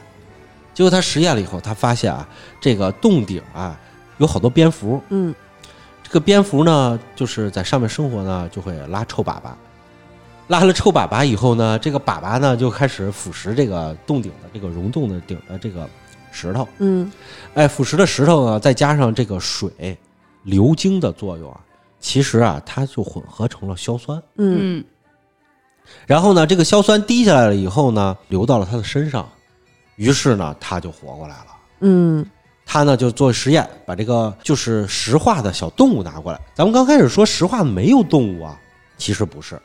[0.75, 2.29] 结果他实验了以后，他发现啊，
[2.61, 3.79] 这个洞顶啊
[4.19, 5.33] 有好多蝙蝠，嗯
[6.03, 9.53] 这个蝙蝠呢，就是在上面生活呢，就会拉臭粑粑。
[10.49, 15.89] 拉了臭粑粑以后呢，这个粑粑呢就开始腐蚀这个洞顶的这个溶洞的顶的这个
[16.33, 16.67] 石头。
[16.79, 17.13] 嗯
[17.55, 19.97] 哎，腐蚀的石头呢，再加上这个水
[20.43, 21.61] 流经的作用啊，
[22.05, 24.23] 其实啊，它就混合成了硝酸。
[24.37, 24.85] 嗯嗯，
[26.07, 29.27] 然后呢，这个硝酸滴下来了以后呢，流到了他的身上，
[29.97, 31.47] 于是呢，他就活过来了。
[31.81, 32.25] 嗯
[32.67, 36.39] 他呢就做实验，把这个就是石化的小动物拿过来。
[36.55, 38.61] 咱们刚开始说石化没有动物啊，
[38.99, 39.59] 其实不是，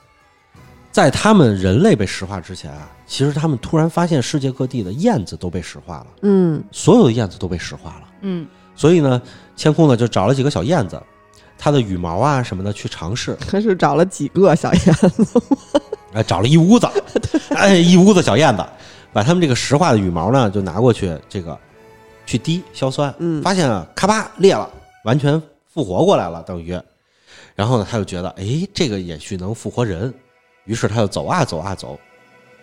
[0.93, 8.07] 在他们人类被石化之前啊，其实他们突然发现世界各地的燕子都被石化了，嗯所有的燕子都被石化了。
[8.21, 8.47] 嗯，
[8.77, 9.21] 所以呢，
[9.57, 11.01] 千空呢就找了几个小燕子，
[11.59, 15.43] 它的羽毛啊什么的去尝试， 他是找了几个小燕子。
[16.13, 16.89] 哎，找了一屋子，
[17.49, 18.65] 哎，一屋子小燕子，
[19.13, 21.55] 把它们这个石化的羽毛呢就拿过去，这个
[22.25, 24.67] 去滴硝酸，嗯发现啊，咔吧裂了，
[25.03, 25.39] 完全
[25.71, 26.79] 复活过来了，等于。
[27.55, 30.11] 然后呢，他就觉得，哎，这个也许能复活人，
[30.63, 31.99] 于是他就走啊走啊走，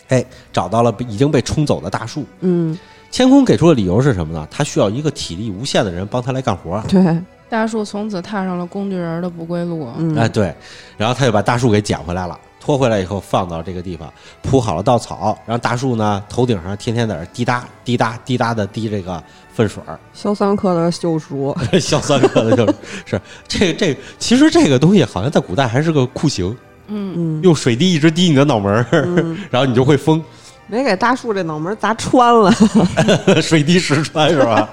[0.08, 2.24] 哎，找到了已经被冲走的大树。
[2.40, 2.76] 嗯，
[3.12, 4.48] 千空给出的理由是什么呢？
[4.50, 6.82] 他需要一个体力无限的人帮他来干活。
[6.88, 7.00] 对，
[7.48, 9.88] 大树从此踏上了工具人的不归路。
[9.98, 10.54] 嗯哎，对，
[10.96, 21.56] 然后他就把大树给捡回来了，拖回来以后放到这个地方，铺好了稻草，然后大树呢头顶上天天在那滴答滴答滴答的滴这个粪水儿，硝酸克的救赎。
[21.80, 26.56] 硝酸克的就是是这个这个，其实这个东西好像在古代还是个酷刑，
[26.88, 30.20] 嗯，嗯，用水滴一直滴你的脑门儿，嗯 然后你就会疯，
[30.66, 32.50] 没给大树这脑门砸穿了。
[33.40, 34.68] 水滴石穿是吧？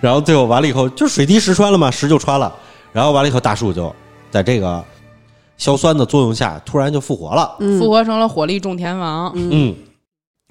[0.00, 2.54] 然后最后完了以后，就水滴石穿了嘛，石就穿了。
[2.92, 3.94] 然后完了以后，大树就
[4.30, 4.84] 在这个
[5.56, 7.56] 硝酸的作用下，突然就复活了。
[7.60, 9.32] 嗯复活成了火力种田王。
[9.34, 9.74] 嗯，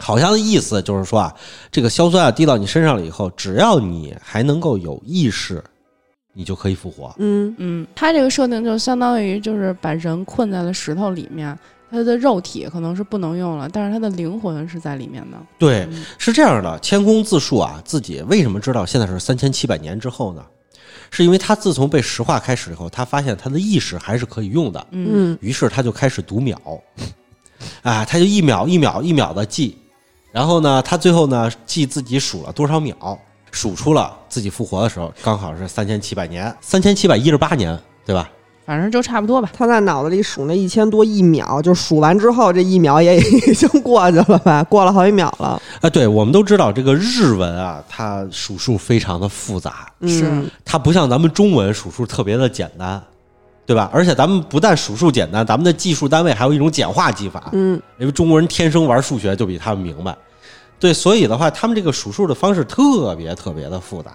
[0.03, 1.33] 好像的意思就是说啊，
[1.71, 5.63] 这个硝酸啊滴到你身上了以后，只要你还能够有意识，
[6.33, 7.13] 你就可以复活。
[7.17, 11.57] 嗯嗯，他这个设定就相当于就是把人困在了石头里面，
[11.93, 15.37] 他的肉体可能是不能用了，但是他的灵魂是在里面的。
[15.59, 20.43] 对，嗯是这样的，千空自述啊，自己为什么知道现在是三千七百年之后呢？
[21.11, 26.57] 是因为他自从被石化开始以后，他发现他的意识还是可以用的，嗯嗯于是他就开始读秒，
[27.83, 29.77] 啊，他就一秒一秒一秒的记，
[30.31, 33.19] 然后呢，他最后呢记自己数了多少秒，
[33.51, 38.27] 数出了自己复活的时候刚好是三千七百年，三千七百一十八年，对吧？
[38.65, 39.49] 反正就差不多吧。
[39.55, 44.63] 他在脑子里数那一千多一秒，就数完之后，这一秒也 已经过去了吧？
[44.63, 45.61] 过了好几秒了。
[45.81, 53.01] 啊，对，我们都知道这个日文啊，它数数非常的复杂，是嗯它不像咱们中文数数特别的简单，
[53.65, 53.89] 对吧？
[53.93, 60.15] 而且咱们不但数数简单，咱们的计数单位还有一种简化技法，嗯因为中国人天生玩数学就比他们明白，
[60.79, 64.11] 对，所以的话，他们这个数数的方式特别特别的复杂。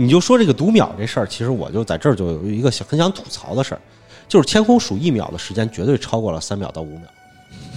[0.00, 3.80] 你就说这个读秒这事儿，其实我就在这儿就有一个想很想吐槽的事儿，
[4.28, 7.08] 就是天空数一秒的时间绝对超过了三秒到五秒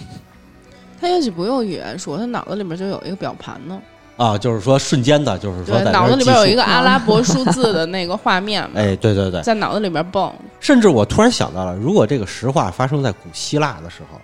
[1.02, 3.82] 他也许不用语言说，他脑子里面就有一个表盘呢。
[4.18, 10.32] 啊，就是说瞬间的，就是说，在脑子里边有一个阿拉伯 数字的那个画面嘛，哎，对对对，在脑子里边蹦。
[10.60, 14.22] 甚至我突然想到了，如果这个实话发生在古希腊的时候，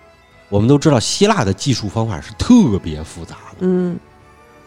[0.49, 3.97] 我们都知道希腊的技术方法是特别复杂的，嗯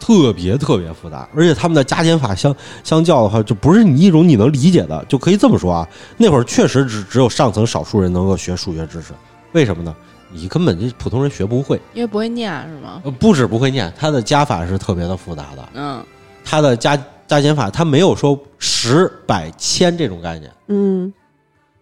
[0.01, 5.87] 特别特别复杂，而且他们的加减法相相较的话，就不是你一种你能理解的，就可以这么说啊。
[6.17, 9.13] 那会儿确实只只有上层少数人能够学数学知识，
[9.51, 9.95] 为什么呢？
[10.33, 13.01] 你根本就普通人学不会，因为不会念是吗？
[13.03, 16.03] 呃，不止不会念，它的加法是特别的复杂的，嗯，
[16.43, 20.51] 它的加加减法它没有说十百千这种概念。
[20.67, 21.13] 嗯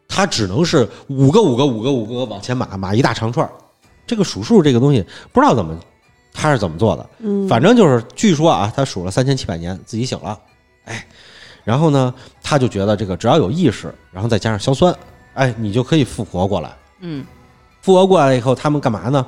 [0.08, 3.52] 它只能是五个五个五个五个往前码码一大长串儿。
[4.08, 5.78] 这个数数这个东西不知道怎么
[6.34, 10.40] 他是怎么做的，嗯，反正就是据说啊，他数了三千七百年，自己醒了，
[10.86, 11.06] 哎，
[11.64, 14.96] 然后呢，他就觉得这个只要有意识，然后再加上硝酸，
[15.34, 16.72] 哎，你就可以复活过来。
[17.02, 17.26] 嗯，
[17.82, 19.26] 复活过来以后，他们干嘛呢？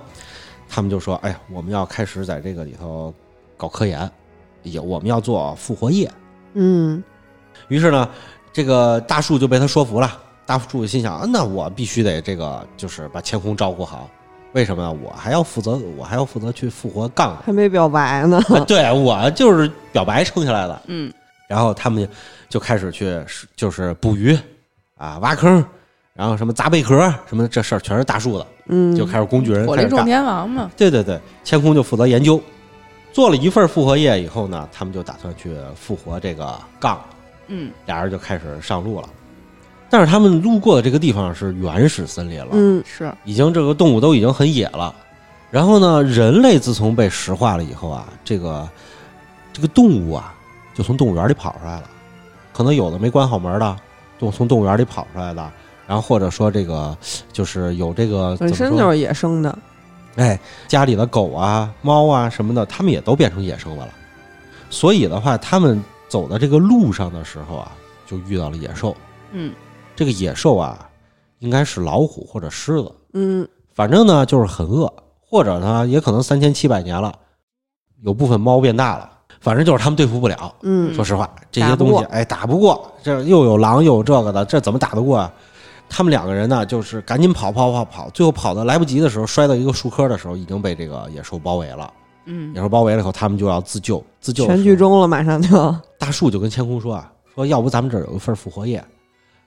[0.74, 3.14] 他们就说：“哎呀，我们要开始在这个里头
[3.58, 4.10] 搞科研，
[4.64, 6.10] 也我们要做复活液。”
[6.56, 7.04] 嗯
[7.68, 8.08] 于是呢，
[8.54, 10.18] 这个大树就被他说服了。
[10.46, 14.10] 大树心想：啊那我必须得这个，就是把千空照顾好。
[14.54, 14.92] 为什么呢？
[15.02, 18.42] 我还要负责，我还要负责去复活杠还没表白呢。
[18.50, 20.82] 啊对我就是表白撑下来的。
[20.88, 21.12] 嗯，
[21.48, 22.08] 然后他们
[22.50, 23.24] 就开始去，
[23.56, 24.38] 就是捕鱼
[24.98, 25.64] 啊，挖坑，
[26.14, 30.04] 然后什么砸贝壳什么，这事儿全是大树的，嗯，就开始工具人火力种。
[30.06, 30.70] 天王嘛。
[30.76, 32.42] 对对对，千空就负责研究。
[33.14, 37.00] 做了一份复活液以后呢，他们就打算去复活这个杠。
[37.48, 39.10] 嗯，俩人就开始上路了。
[39.92, 44.96] 但是他们路过的这个地方是原始森林了，嗯是，已经这个动物都已经很野了。
[45.52, 48.68] 然后呢，人类自从被石化了以后啊，这个
[49.52, 50.34] 这个动物啊，
[50.74, 51.90] 就从动物园里跑出来了。
[52.54, 53.78] 可能有的没关好门的，
[54.18, 55.52] 动从动物园里跑出来的，
[55.86, 56.98] 然后或者说这个
[57.34, 59.60] 就是有这个本身就是野生的。
[60.16, 63.94] 哎，家里的狗啊、猫啊什么的，它们也都变成野生的了。
[64.70, 67.74] 所以的话，他们走的这个路上的时候啊，
[68.08, 68.96] 就遇到了野兽。
[69.34, 69.54] 嗯，
[70.02, 70.90] 这个野兽啊，
[71.38, 77.14] 应该是老虎或者狮子，嗯反正呢就是很饿，或者呢也可能三千七百年了，
[78.02, 79.08] 有部分猫变大了，
[79.40, 80.52] 反正就是他们对付不了。
[80.64, 85.32] 嗯说实话，这些东西哎打不过，这又有狼又有这个的，这怎么打得过啊？
[85.88, 91.94] 他们两个人呢，就是赶紧跑跑跑跑，最后跑的来不及的时候，摔到一个树棵的时候，已经被这个野兽包围了。
[92.26, 95.76] 嗯野兽包围了以后，他们就要自救，自救全剧终了，马上就。
[96.00, 98.84] 大树就跟千空说啊，说要不咱们这儿有一份复活液，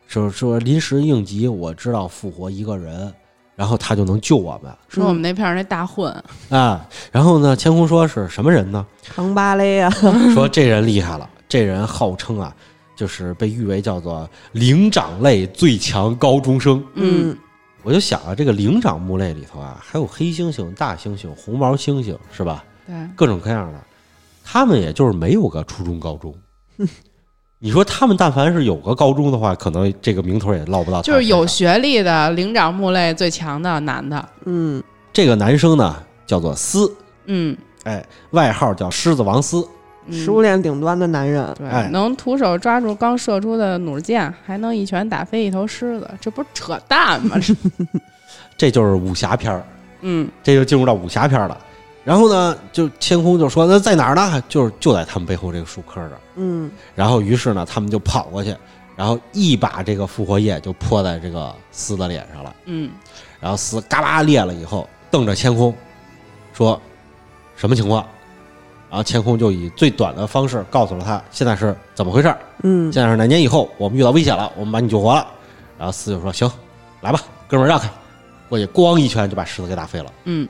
[0.07, 3.13] 说说临时应急，我知道复活一个人，
[3.57, 6.13] 然后他就能救我们说我们那片儿那大混，
[6.51, 6.87] 啊。
[7.11, 8.87] 然后呢，千空说是什么人呢？
[9.03, 9.91] 扛芭蕾啊，
[10.35, 12.55] 说这人厉害了，这人号称啊，
[12.97, 16.85] 就是被誉为叫做灵长类最强高中生。
[16.95, 17.37] 嗯，
[17.83, 22.65] 我就想啊，这个灵长目类里头啊，还有黑猩猩、大猩猩、红毛猩猩，是吧？
[22.87, 23.81] 对，各种各样的，
[24.45, 26.35] 他们也就是没有个初中、高中。
[27.65, 34.23] 你说他们但凡是有个高中的话，可能这个名头也落不到就是有学历的灵长目类最强的男的。
[34.45, 34.83] 嗯
[35.15, 35.97] 这个男生呢，
[36.27, 39.67] 叫做斯，嗯哎，外号叫狮子王斯。
[40.07, 41.43] 嗯食物链顶端的男人。
[41.57, 47.39] 对，哎能徒手抓住刚射出的弩箭，还能一拳打飞一头狮子，这不是扯淡吗？
[47.41, 47.55] 这
[48.59, 49.65] 这就是武侠片儿，
[50.03, 51.57] 嗯这就进入到武侠片儿了。
[52.05, 54.43] 然后呢，就天空就说：“那在哪儿呢？
[54.49, 56.21] 就是就在他们背后这个树棵这儿。
[56.37, 58.55] 嗯，”然后于是呢，他们就跑过去，
[58.95, 62.55] 然后一把这个复活液就泼在这个丝的脸上了。
[62.67, 62.91] 嗯
[63.41, 65.75] 然后丝嘎巴裂了以后，瞪着天空
[66.53, 66.81] 说
[67.57, 68.07] ：“什么情况？”
[68.91, 72.35] 然后天空就以最短的方式告诉了他现在是怎么回事。
[72.63, 75.27] 嗯，现在是哪年以后，我们遇到危险了，我们把你救活了。
[75.79, 76.51] 然后丝就说：“行，
[77.01, 77.91] 来吧，哥们儿让开。”
[78.49, 80.13] 过去咣一拳就把狮子给打飞了。
[80.25, 80.47] 嗯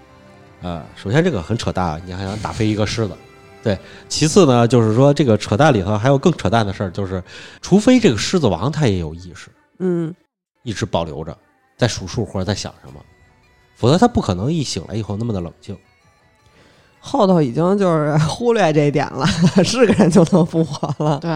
[0.64, 3.14] 啊、首先这个很扯淡啊，你还想打飞一个狮子？
[3.62, 7.22] 对，其次呢，就是说这个扯淡里头还有更扯淡的事儿，就是
[7.60, 9.48] 除非这个狮子王他也有意识，
[9.78, 10.14] 嗯，
[10.62, 11.36] 一直保留着，
[11.76, 13.00] 在数数或者在想什么，
[13.76, 15.76] 否则他不可能一醒来以后那么的冷静。
[16.98, 19.26] 后头已经就是忽略这一点了，
[19.62, 21.18] 是个人就能复活了。
[21.18, 21.30] 对，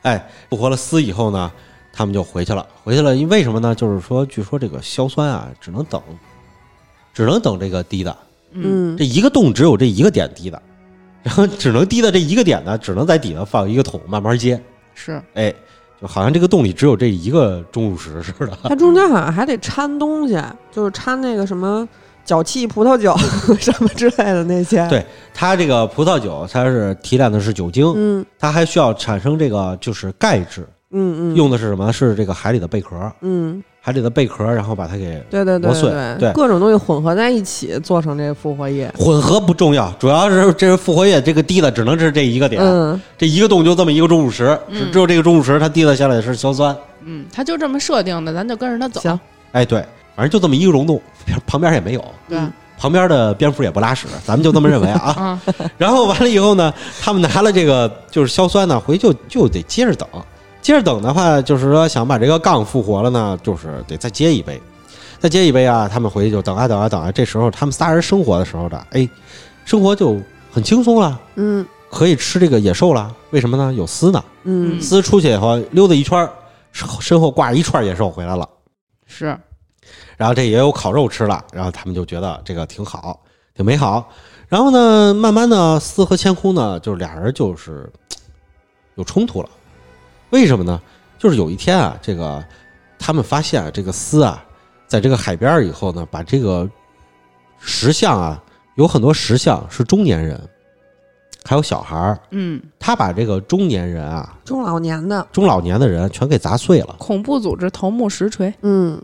[0.00, 1.52] 哎，复活了丝以后呢，
[1.92, 2.66] 他们就回去了。
[2.82, 3.74] 回去了，因为什么呢？
[3.74, 6.02] 就是说，据说这个硝酸啊，只能等，
[7.18, 8.16] 只能等这个滴的，
[8.52, 8.94] 嗯。
[8.94, 10.62] 嗯这一个洞只有这一个点滴的，
[11.24, 14.60] 然后只能滴的这一个点呢，只能在底下放一个桶慢慢接。
[14.94, 15.52] 是，哎，
[16.00, 18.56] 就好像这个洞里只有这一个钟乳石似的。
[18.62, 21.88] 它中间好像还得掺东西，就是掺那个什么
[22.24, 23.16] 脚气葡萄酒
[23.58, 24.86] 什么之类的那些。
[24.88, 25.04] 对
[25.34, 28.24] 它这个葡萄酒，它是提炼的是酒精，嗯。
[28.38, 31.92] 它还需要产生这个就是钙质，嗯嗯，用的是什么？
[31.92, 38.92] 是这个海里的贝壳，嗯，海里的贝壳，然后把它给对对对磨碎对对各种东西混合在一起做成这个复活液。
[38.98, 44.58] 混合不重要，主要是这是复活液这个滴的只能是这一个点，嗯这一个洞就这么一个钟乳石，
[44.92, 46.76] 只有这个钟乳石它滴的下来是硝酸。
[47.02, 49.00] 嗯，他就这么设定的，咱就跟着他走。
[49.00, 49.18] 行，
[49.52, 49.80] 哎，对，
[50.14, 51.00] 反正就这么一个溶洞，
[51.46, 52.38] 旁边也没有，对，
[52.78, 55.14] 旁边的蝙蝠也不拉屎，咱们就这么认为啊。
[55.16, 55.42] 啊，
[55.78, 56.70] 然后完了以后呢，
[57.00, 60.06] 他们拿了这个就是硝酸呢，回去就就得接着等，
[60.60, 64.60] 接着等的话，就是说想把这个杠复活了呢，就是得再接一杯，
[65.18, 65.88] 再接一杯啊。
[65.88, 69.08] 他们回去就等啊等啊等啊，这时候他们仨人生活的时候的，哎，
[69.64, 73.14] 生活就很轻松了，嗯可以吃这个野兽了。
[73.30, 73.72] 为什么呢？
[73.72, 76.30] 有丝呢，嗯丝出去以后溜达一圈儿，
[76.72, 78.46] 身身后挂着一串野兽回来了。
[79.06, 79.26] 是，
[80.18, 83.20] 然后这也有烤肉吃了，然后他们就觉得这个挺好，
[83.54, 84.06] 挺美好。
[84.48, 87.90] 然后呢，慢慢的，丝和千空呢，就是俩人就是
[88.96, 89.48] 有冲突了。
[90.30, 90.80] 为什么呢？
[91.18, 92.44] 就是有一天啊，这个
[92.98, 94.44] 他们发现啊，这个丝啊，
[94.86, 96.68] 在这个海边儿以后呢，把这个
[97.58, 98.42] 石像啊，
[98.76, 100.40] 有很多石像是中年人，
[101.44, 102.20] 还有小孩儿。
[102.30, 106.94] 嗯，他把这个中年人啊、中老年的，中老年的人全给砸碎了。
[106.98, 108.52] 恐怖组织头目实锤。
[108.62, 109.00] 嗯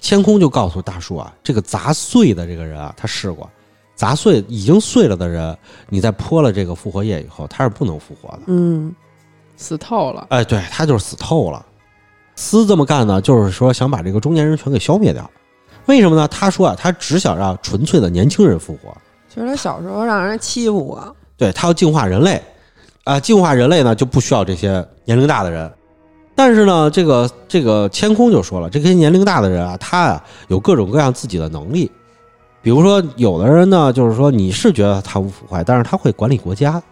[0.00, 3.48] 千空就告诉大叔啊，这个砸碎的这个人啊，他试过，
[3.94, 5.56] 砸碎已经碎了的人，
[5.88, 8.42] 你在泼了这个复活液以后，他是不能复活的。
[8.46, 8.94] 嗯
[9.56, 10.26] 死透了。
[10.30, 11.64] 哎，对他就是死透了。
[12.34, 15.28] 司这么干呢，就是说想把这个中年人全给消灭掉。
[15.86, 16.28] 为什么呢？
[16.28, 18.94] 他说啊，他只想让纯粹的年轻人复活，
[19.28, 22.42] 就是他小时候让人欺负过，对他要净化人类，
[23.04, 25.72] 啊、净化人类呢就不需要这些年龄大的人。
[26.34, 31.90] 但是呢，这个这个千空就说了，这些年龄大的人啊，他啊有各种各样自己的能力，
[32.60, 36.82] 比如说有的人呢，就是说你是觉得他无腐坏，但是他会管理国家，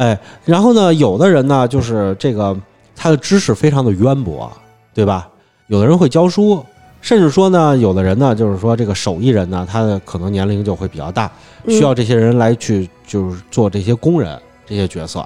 [0.00, 2.56] 哎，然后呢，有的人呢，就是这个
[2.96, 4.50] 他的知识非常的渊博，
[4.94, 5.28] 对吧？
[5.66, 6.64] 有的人会教书，
[7.02, 11.30] 甚至说呢，有的人呢，就是说这个手艺人呢，他的可能年龄就会比较大，
[11.64, 15.22] 嗯需要这些人来去就是做这些工人这些角色。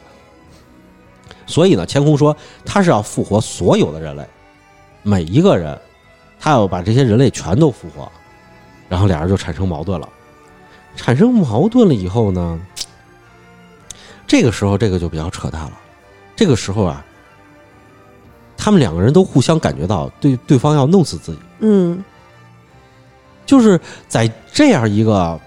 [1.47, 4.27] 所以呢，千空说他是要复活所有的人类，
[5.05, 5.79] 每一个人，
[6.41, 8.11] 他要把这些人类全都复活，
[8.89, 10.09] 然后俩人就产生矛盾了。
[10.97, 12.61] 产生矛盾了以后呢，
[14.35, 15.73] 这个时候这个就比较扯淡了。
[16.35, 17.05] 这个时候啊，
[18.57, 21.39] 他们两个人都互相感觉到对对方要弄死自己。
[21.61, 22.03] 嗯
[23.47, 25.39] 就是在这样一个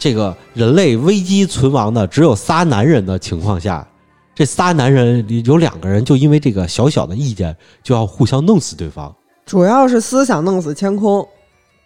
[0.00, 3.86] 这个人类危机存亡的只有仨男人的情况下，
[4.34, 9.14] 这仨男人里有两个人就因为这个小小的意见就要互相弄死对方。
[9.46, 11.24] 主要是思想弄死千空，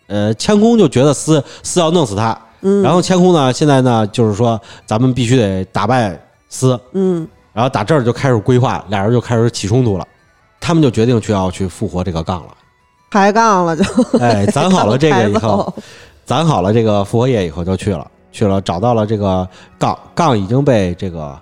[0.06, 7.26] 呃，千空就觉得思思要弄死他，嗯，然后千空呢，现在呢就是说咱们必须得打败司，嗯。
[7.52, 10.06] 然后打这儿就开始规划，俩人就开始起冲突了。
[10.60, 12.48] 他们就决定去要去复活这个杠了。
[13.10, 13.84] 抬杠了就，
[14.20, 15.72] 哎，攒好了这个以后，
[16.24, 21.36] 攒好了这个复活液以后就去了，去了找到了这个杠，杠已经被这个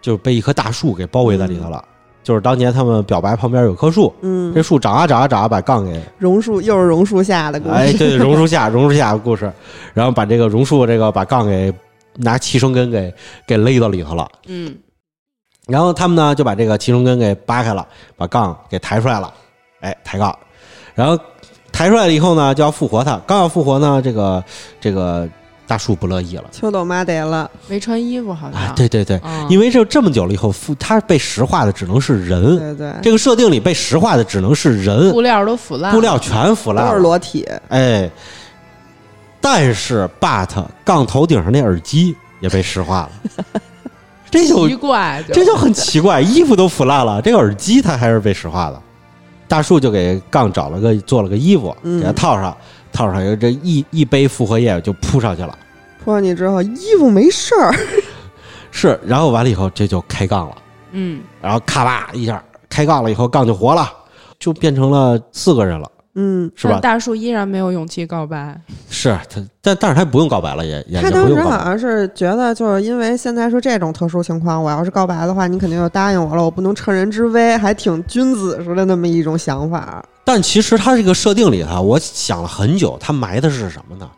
[0.00, 1.84] 就被一棵大树给包围在里头了。
[2.22, 4.52] 就是当年他们表白旁边有棵树，嗯。
[4.54, 9.52] 这，树长啊长啊长啊，把杠给榕树又是榕树下的故事，哎，对，榕树下榕树下的故事，
[9.92, 11.70] 然后把这个榕树这个把杠给
[12.16, 13.12] 拿齐生根给
[13.46, 14.28] 给勒到里头了。
[14.46, 14.74] 嗯，
[15.66, 17.86] 然后他们呢就把这个齐生根给扒开了，
[18.16, 19.32] 把杠给抬出来了，
[19.80, 20.36] 哎，抬杠，
[20.94, 21.18] 然后
[21.72, 23.20] 抬出来了以后呢，就要复活他。
[23.26, 24.44] 刚要复活呢，这个
[24.80, 25.28] 这个
[25.66, 28.60] 大树不乐意了，秋斗妈得了，没穿衣服好像。
[28.60, 38.10] 啊，对对对，嗯因为这这么久了以后，复他被石化的只能是人，对对，这个设定里被石化的只能是人，布料都腐烂，布料全腐烂都是，裸体，哎，
[39.46, 40.48] 但是 but
[40.82, 43.60] 杠头顶上那耳机也被石化了，
[44.30, 48.80] 这就奇怪，这就很奇怪，衣服都腐烂了，这个耳机它还是被石化的。
[49.46, 52.00] 大树就给杠找了个做了个衣服，嗯。
[52.00, 52.56] 给它套上，
[52.90, 55.58] 套上这一一杯复活液就扑上去了。
[56.02, 57.74] 扑上去之后衣服没事儿，
[58.72, 60.56] 是，然后完了以后这就开杠了，
[60.92, 63.92] 嗯，然后咔吧一下开杠了以后杠就活了，
[64.38, 66.80] 就变成了四个人了，嗯，是吧但？
[66.82, 68.60] 大树依然没有勇气告白。
[68.88, 71.26] 是他，但但是他不用告白了，也也他当。
[71.26, 80.04] 时好像是觉得，就是因为现在是这种特殊情况，我要是告白的话，你肯定就答应我了，我不能趁人之危，还挺君子似的那么一种想法。
[80.24, 84.08] 但其实他这个设定里头，我想了很久，他埋的是什么呢？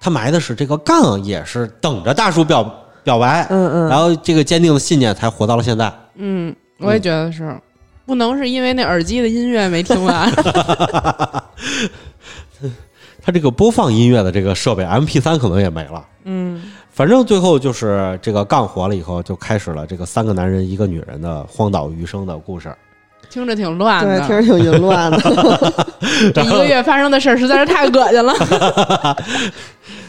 [0.00, 2.68] 他埋的是这个杠也是等着大树表
[3.04, 5.92] 表白，嗯嗯，然后这个坚定的信念才活到了现在。
[6.16, 7.56] 嗯，我也觉得是，
[8.04, 10.30] 不能是因为那耳机的音乐没听完。
[13.24, 16.04] 他这个播放音乐的这个设备 MP 三可能也没了。
[16.24, 22.74] 嗯，反正最后就是这个干活了以后，就开始了这个三个男人一个女人的荒岛余生的故事。
[23.32, 24.26] 听着挺乱对，的。
[24.26, 25.18] 听着挺淫乱的。
[26.34, 29.16] 这一个月发生的事儿实在是太恶心了。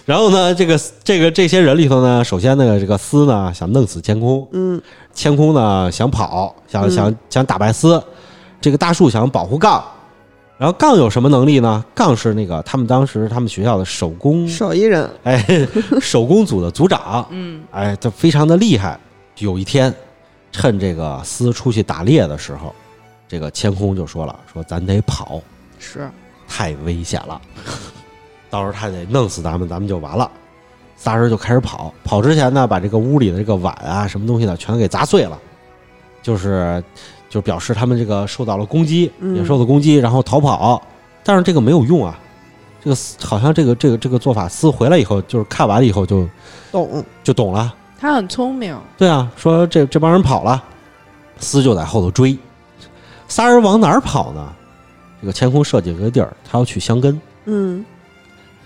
[0.06, 4.82] 然后呢，这个这个这些人里头呢，首先呢，这个司呢想弄死千空，嗯
[5.14, 8.04] 千空呢想跑，想嗯想想打败司，
[8.60, 9.82] 这个大树想保护杠。
[10.58, 11.84] 然后杠有什么能力呢？
[11.96, 15.68] 杠是那个他们当时他们学校的手工手艺人，哎
[16.02, 19.00] 手工组的组长，嗯哎，他非常的厉害。
[19.40, 19.94] 有一天，
[20.52, 22.74] 趁这个司出去打猎的时候，
[23.28, 25.42] 这个千空就说了：“说咱得跑，
[25.80, 26.10] 是，
[26.48, 27.42] 太危险了，
[28.50, 30.30] 到时候他得弄死咱们，咱们就完了。”
[30.96, 35.38] 仨人就开始跑，跑之前呢，把这个屋里的这个碗啊什么东西的全给砸碎了，
[36.22, 36.82] 就是
[37.30, 40.82] 就表示他们这个受到了攻击，嗯野兽的攻击，然后逃跑。
[41.24, 42.18] 但是这个没有用啊，
[42.82, 46.26] 这个好像这个这个这个做法，司回来以后就是看完了以后就
[46.72, 47.74] 懂，就懂了。
[48.00, 48.78] 他很聪明。
[48.98, 50.64] 对啊，说这这帮人跑了，
[51.38, 52.38] 司就在后头追。
[53.34, 54.54] 仨人往哪儿跑呢？
[55.20, 57.20] 这个千空设计了个地儿，他要去香根。
[57.46, 57.84] 嗯，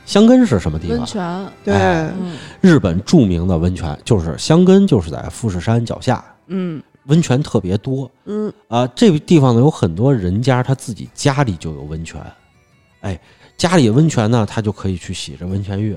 [0.06, 0.98] 香根是什么地方？
[0.98, 12.22] 温泉，对，哎嗯日本著名的温泉就是香根，就是在富士山脚下，嗯温泉特别多嗯啊、这个地方呢，有很多人家他自己家里就有温泉，
[13.00, 13.18] 哎，
[13.56, 15.96] 家里有温泉呢，他就可以去洗这温泉浴。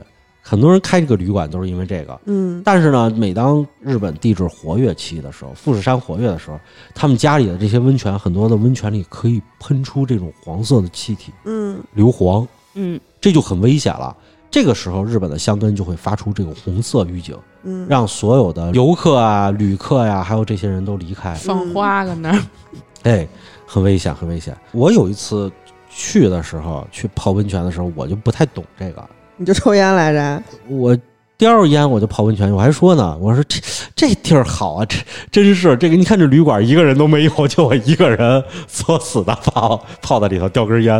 [0.50, 2.20] 很多人开这个旅馆都是因为这个。
[2.24, 6.58] 嗯但是呢，每当日本地质活跃期的时候，富士山活跃的时候，
[6.92, 12.44] 他们家里的这些温泉，很多的温泉里可以喷出这种黄色的气体，嗯硫磺，
[12.74, 14.16] 嗯这就很危险了。
[14.50, 21.32] 这个时候，日本的香根就会发出这种红色预警，嗯，让所有的游客啊、旅客呀、还有这些人都离开。
[21.34, 22.42] 放花搁那儿。
[23.04, 23.28] 哎，
[23.64, 24.52] 很危险，很危险。
[24.72, 25.48] 我有一次
[25.88, 29.08] 去的时候，去泡温泉的时候，我就不太懂这个。
[29.40, 30.42] 你就抽烟来着？
[30.68, 30.94] 我
[31.38, 33.58] 叼着烟我就泡温泉，我还说呢，我说这
[33.96, 34.98] 这地儿好啊，这
[35.30, 40.94] 真是这个，你看这旅馆一个人都没有，就我一个人作死的泡泡在里头叼根烟，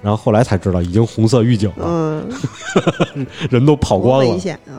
[0.00, 4.38] 然后后来才知道已经红色预警了，嗯， 人都跑光了危。
[4.38, 4.78] 险啊！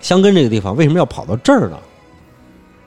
[0.00, 1.78] 香根这个地方为什么要跑到这儿呢？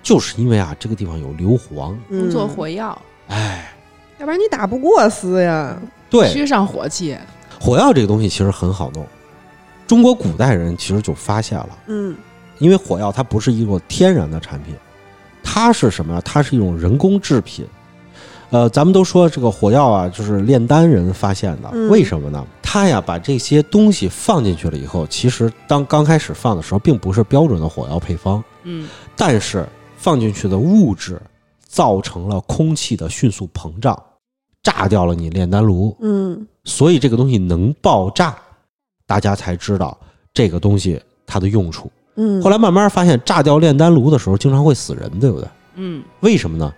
[0.03, 3.74] 就是因为啊，这个地方有硫磺，工作嗯火药，哎，
[4.20, 5.76] 要不然你打不过司呀。
[6.07, 7.18] 对，虚上火气。
[7.60, 9.05] 火药这个东西其实很好弄，
[9.88, 11.70] 中国古代人其实就发现了。
[11.88, 12.16] 嗯
[12.60, 14.76] 因为火药它不是一个天然的产品，
[15.43, 16.22] 它是什么呀？
[16.26, 17.66] 它是一种人工制品。
[18.49, 22.43] 呃，咱们都说这个火药啊，就是炼丹人发现的，嗯为什么呢？
[22.64, 31.22] 他呀把这些东西放进去了以后，其实当刚开始放的时候，并不是标准的火药配方，嗯但是放进去的物质
[31.62, 34.01] 造成了空气的迅速膨胀，
[34.68, 38.36] 炸掉了你炼丹炉，嗯所以这个东西能爆炸，
[39.05, 39.97] 大家才知道
[40.34, 41.89] 这个东西它的用处。
[42.15, 45.47] 嗯，后来慢慢发现，炸掉炼丹炉的时候经常会死人，对不对？
[45.76, 46.70] 嗯为什么呢？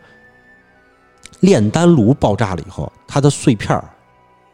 [1.39, 3.83] 炼丹炉爆炸了以后，它的碎片儿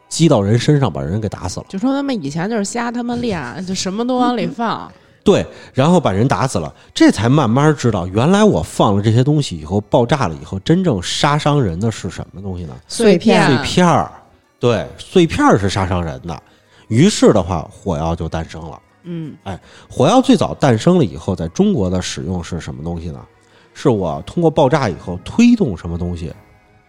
[0.08, 1.66] 击到人身上，把人给打死了。
[1.68, 4.90] 就说他们以前就是瞎他妈炼，就什么都往里放。
[5.26, 12.74] 对，然后把人打死了，这才慢慢知道，原来我放了这些东西以后，爆炸了以后，真正杀伤人的是什么东西呢？
[12.86, 14.10] 碎片碎片儿。
[14.58, 16.42] 对，碎片儿是杀伤人的。
[16.88, 18.80] 于是的话，火药就诞生了。
[19.02, 23.20] 嗯哎火药最早诞生了以后，在中国的使用是什么东西呢？
[23.74, 26.32] 是我通过爆炸以后推动什么东西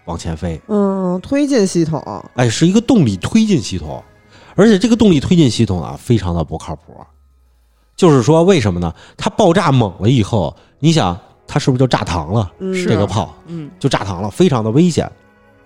[0.05, 2.01] 往前飞，嗯，推进系统，
[2.35, 4.01] 哎，是一个动力推进系统，
[4.55, 6.93] 而且这个动力推进系统啊，非常的不靠谱。
[7.97, 8.93] 就是说，为什么呢？
[9.17, 12.53] 它爆炸猛了以后，你想它是不是就炸膛了？
[12.59, 15.11] 嗯，这个炮嗯就炸膛了，非常的危险。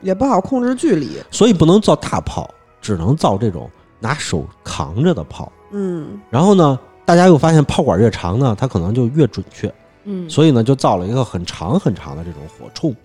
[0.01, 1.17] 也不好控制距离。
[1.29, 2.49] 所以不能造大炮，
[2.81, 3.69] 只能造这种
[3.99, 5.51] 拿手扛着的炮。
[5.73, 9.71] 嗯然后呢，大家又发现炮管越长呢，它可能就越准确，
[10.05, 12.95] 嗯，所以呢，就造了一个很长很长的这种火铳。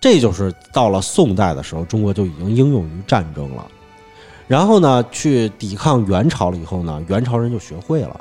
[0.00, 3.66] 这就是到了宋代的时候，中国就已经应用于战争了。
[4.48, 8.20] 然后呢，去抵抗元朝了以后呢，元朝人就学会了。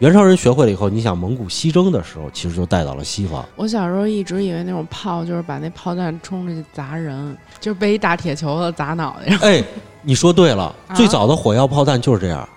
[0.00, 3.44] 元朝人学会了以后，你想蒙古西征的时候，其实就带到了西方。
[3.54, 9.38] 我小时候一直以为那种炮就是把那炮弹冲出去砸人，就是被一大铁球子砸脑袋上。
[9.40, 9.62] 哎，
[10.00, 12.48] 你说对了，啊最早的火药炮弹就是这样。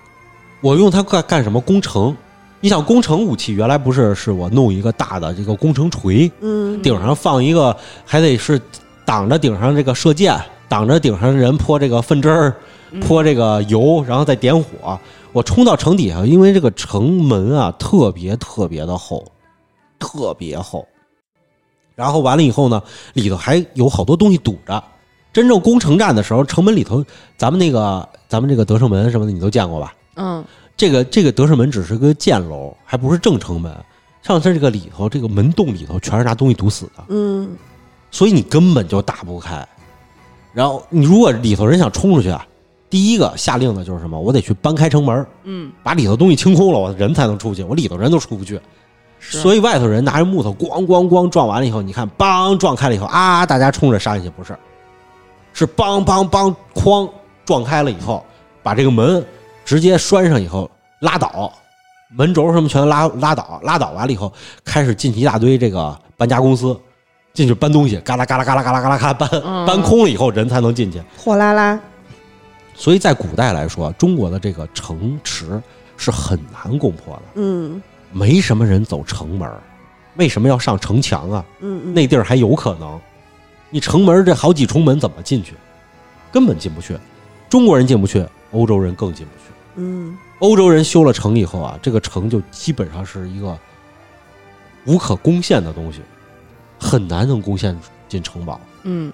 [0.62, 1.60] 我用它干干什么？
[1.60, 2.16] 攻城。
[2.60, 7.76] 你想，攻城武器原来不是是我弄一个大的这个攻城锤，嗯顶上放一个，
[8.06, 8.58] 还得是
[9.04, 10.34] 挡着顶上这个射箭，
[10.66, 12.54] 挡着顶上人泼这个粪汁儿，
[12.92, 14.98] 嗯泼这个油，然后再点火。
[15.34, 19.24] 我冲到城底下，因为这个城门啊特别特别的厚，
[19.98, 20.86] 特别厚。
[21.96, 22.80] 然后完了以后呢，
[23.14, 24.82] 里头还有好多东西堵着。
[25.32, 27.04] 真正攻城战的时候，城门里头，
[27.36, 29.92] 咱们那个咱们这个德胜门什么的，你都见过吧？
[30.14, 30.44] 嗯
[30.76, 33.76] 这个这个德胜门只是个箭楼，还不是正城门。
[34.22, 37.56] 上次这个里头，这个门洞里头全是拿东西堵死的，嗯
[38.12, 39.66] 所以你根本就打不开。
[40.52, 42.46] 然后你如果里头人想冲出去啊，
[42.94, 44.20] 第一个下令的就是什么？
[44.20, 48.60] 我得去搬开城门，嗯，把里头东西清空了，我人才能出去，我里头人都出不去。
[49.18, 54.56] 是所以外头人拿着木头咣咣咣撞完了以后，你看梆撞开了以后啊，大家冲着杀进去，不是，
[55.52, 57.10] 是梆梆梆哐
[57.44, 58.24] 撞开了以后，
[58.62, 59.26] 把这个门
[59.64, 60.70] 直接拴上以后
[61.00, 61.52] 拉倒，
[62.16, 64.32] 门轴什么全拉拉倒，拉倒完了以后，
[64.64, 66.78] 开始进去一大堆这个搬家公司
[67.32, 71.02] 进去搬东西，嘎啦嘎啦嘎啦嘎啦嘎啦嘎搬嗯搬空了以后人才能进去。
[71.18, 71.76] 货拉拉，
[72.74, 75.62] 所以在古代来说，中国的这个城池
[75.96, 77.80] 是很难攻破的，嗯
[78.12, 79.50] 没什么人走城门，
[80.16, 81.44] 为什么要上城墙啊？
[81.60, 83.00] 嗯嗯，那地儿还有可能，
[83.70, 85.54] 你城门这好几重门怎么进去？
[86.32, 86.98] 根本进不去。
[87.48, 89.52] 中国人进不去，欧洲人更进不去。
[89.76, 93.56] 嗯欧洲人修了城以后啊，这个城就基本上是一个
[94.84, 96.00] 无可攻陷的东西，
[96.78, 97.76] 很难能攻陷
[98.08, 98.60] 进城堡。
[98.82, 99.12] 嗯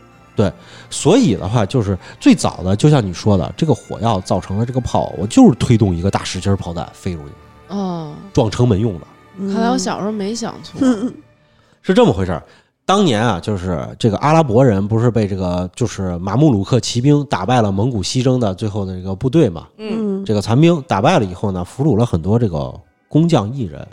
[0.89, 9.07] 所以的话，就是最早的，就像你说的，这个火药造成了这个炮，我就是推动一个大石心儿炮弹飞出去哦，撞城门用的，
[9.39, 10.79] 嗯，看来我小时候没想错。
[10.83, 11.13] 嗯
[11.83, 12.43] 是这么回事儿。
[12.85, 19.69] 当年啊，就是这个阿拉伯人不是被这个就是马穆鲁克骑兵打败了蒙古西征的最后的这个部队嘛？
[19.79, 22.75] 嗯嗯这个残兵打败了以后呢，俘虏了很多这个
[23.09, 23.87] 工匠艺人，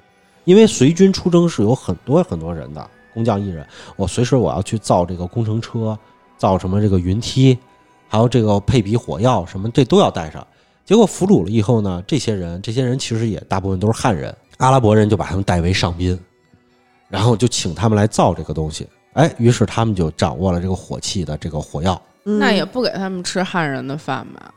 [0.46, 5.98] 因为随军出征是有很多很多人的工匠艺人，我随时我要去造这个工程车，
[6.38, 7.58] 造什么这个云梯，
[8.08, 10.46] 还有这个配比火药什么，这都要带上。
[10.86, 16.18] 结果俘虏了以后呢，这些人这些人其实也大部分都是汉人，阿拉伯人就把他们带为上宾，
[17.10, 18.88] 然后就请他们来造这个东西。
[19.14, 22.02] 哎，于是他们就掌握了这个火器的这个火药。
[22.26, 24.54] 嗯那也不给他们吃汉人的饭吧，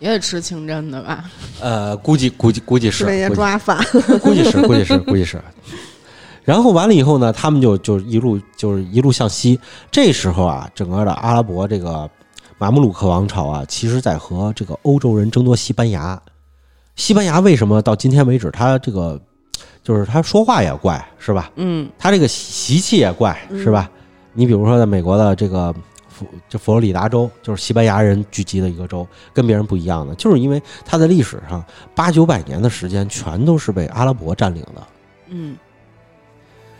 [0.00, 1.24] 也得吃清真的吧？
[1.60, 3.78] 呃，估计估计估计是是那些估计抓饭，
[4.20, 5.40] 估计是，估计是，估计是。
[6.46, 9.60] 然后完了以后呢，他们就就一路就是一路向西。
[9.90, 12.08] 这时候啊，整个的阿拉伯这个
[12.56, 16.18] 马穆鲁克王朝啊，其实在和这个欧洲人争夺西班牙。
[16.94, 19.20] 西班牙为什么到今天为止，他这个
[19.82, 21.50] 就是他说话也怪，是吧？
[21.56, 23.90] 嗯他这个习气也怪，是吧？
[24.32, 25.74] 你比如说，在美国的这个
[26.08, 31.62] 佛就佛罗里达州，就是西班牙人聚集的一个州，跟别人不一样的，就是因为它在历史上
[31.94, 34.86] 八九百年的时间全都是被阿拉伯占领的。
[35.28, 35.56] 嗯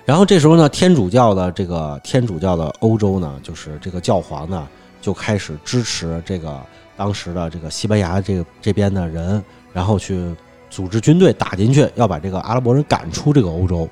[0.07, 4.67] 然后这时候呢，天主教的这个天主教的欧洲呢，就是这个教皇呢，
[5.03, 6.59] 就开始支持这个
[6.97, 9.43] 当时的这个西班牙这个这边的人，
[9.73, 10.33] 然后去
[10.71, 13.89] 组织军队打进去，要把这个阿拉伯人赶出这个欧洲，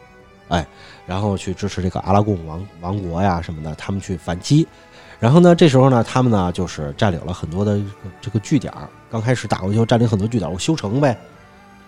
[0.46, 0.64] 哎，
[1.04, 4.64] 然后去支持这个阿拉贡王王国呀什么的，他们去反击。
[5.18, 7.80] 然后呢，这时候呢，他们呢就是占领了很多的
[8.20, 8.72] 这个据点。
[9.10, 11.18] 刚开始打过去后，占领很多据点，我修城呗。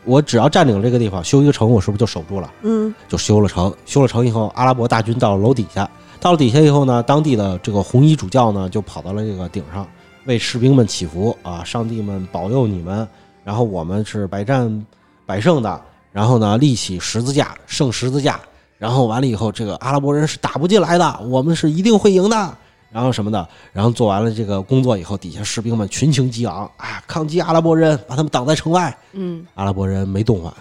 [0.07, 2.51] 我只要占领这个地方，修一个城，我是不是就守住了？
[2.63, 3.75] 嗯就修了城。
[3.85, 5.91] 修了城以后，阿拉伯大军到了楼底下，
[6.21, 9.87] 到了底下以后呢，当地的这个红衣主教呢就跑到了这个顶上，
[10.25, 13.07] 为士兵们祈福啊，上帝们保佑你们，
[13.45, 14.87] 然后我们是百战
[15.27, 15.81] 百胜的，
[16.13, 18.41] 然后呢立起十字架，圣十字架，
[18.79, 22.57] 然后完了以后，这个阿拉伯人是打不进来的，我们是一定会赢的。
[22.91, 28.97] 然后什么的，然后做完了这个工作以后，底下士兵们群情激昂，啊，抗击阿拉伯人，把他们挡在城外。
[29.13, 30.53] 嗯，阿拉伯人没动换，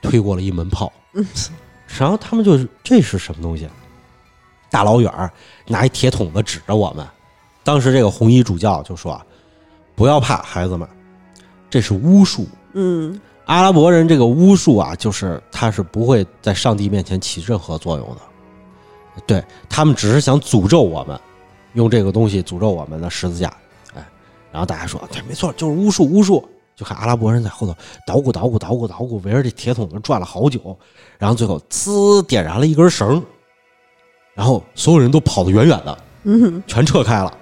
[0.00, 1.24] 推过了一门炮，嗯
[1.98, 3.68] 然后他们就是这是什么东西？
[4.70, 5.30] 大老远儿
[5.66, 7.06] 拿一铁桶子指着我们。
[7.62, 9.20] 当时这个红衣主教就说
[9.94, 10.86] ：“不要怕，孩子们，
[11.70, 12.46] 这是巫术。
[12.74, 19.22] 嗯阿拉伯人这个巫术啊，就是他是不会在上帝面前起任何作用的。
[19.26, 21.18] 对他们只是想诅咒我们，
[21.76, 23.48] 用这个东西诅咒我们的十字架。
[23.94, 24.04] 哎，
[24.50, 26.46] 然后大家说对，没错，就是巫术，巫术。
[26.74, 27.74] 就看阿拉伯人在后头
[28.06, 30.76] 捣鼓捣鼓捣鼓捣鼓，围着这铁桶子转了好久，
[31.18, 33.24] 然后最后呲点燃了一根绳，
[34.34, 37.34] 然后所有人都跑得远远的，嗯全撤开了，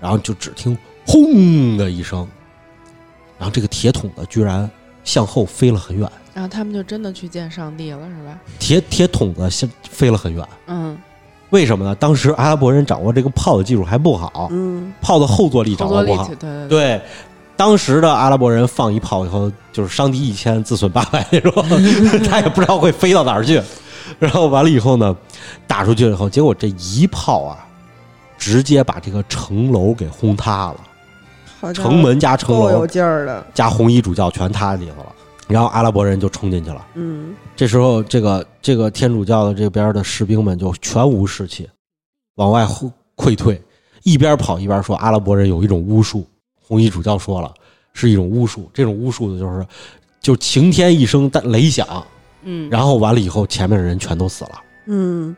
[0.00, 2.26] 然后就只听轰的一声，
[3.38, 4.68] 然后这个铁桶子居然
[5.04, 8.40] 向后飞了很远，然后他们就真的去见上帝了，是吧？
[8.58, 10.44] 铁铁桶子先飞了很远。
[10.66, 10.98] 嗯，
[11.54, 11.94] 为什么呢？
[11.94, 16.28] 当时阿拉伯人掌握这个炮的技术还不好，嗯炮的后坐力掌握不好。
[16.68, 17.00] 对
[17.56, 21.52] 当时的阿拉伯人放一炮以后，就是伤敌一千，自损八百那种，
[22.28, 23.62] 他也不知道会飞到哪儿去。
[24.18, 25.16] 然后完了以后呢，
[25.64, 27.56] 打出去了以后，结果这一炮啊，
[28.36, 30.74] 直接把这个城楼给轰塌
[31.62, 33.46] 了，城门加城楼有楼劲儿的。
[33.54, 35.12] 加红衣主教全塌里头了。
[35.48, 36.86] 然后阿拉伯人就冲进去了。
[36.94, 41.68] 嗯这时候，这个这个天主教的这边的士兵们就全无士气，
[42.36, 43.62] 往外后溃退，
[44.02, 46.26] 一边跑一边说阿拉伯人有一种巫术。
[46.66, 47.52] 红衣主教说了，
[47.92, 49.66] 是一种巫术，这种巫术的就是
[50.20, 51.86] 就晴天一声雷响，
[52.42, 54.62] 嗯，然后完了以后，前面的人全都死了。
[54.86, 55.36] 嗯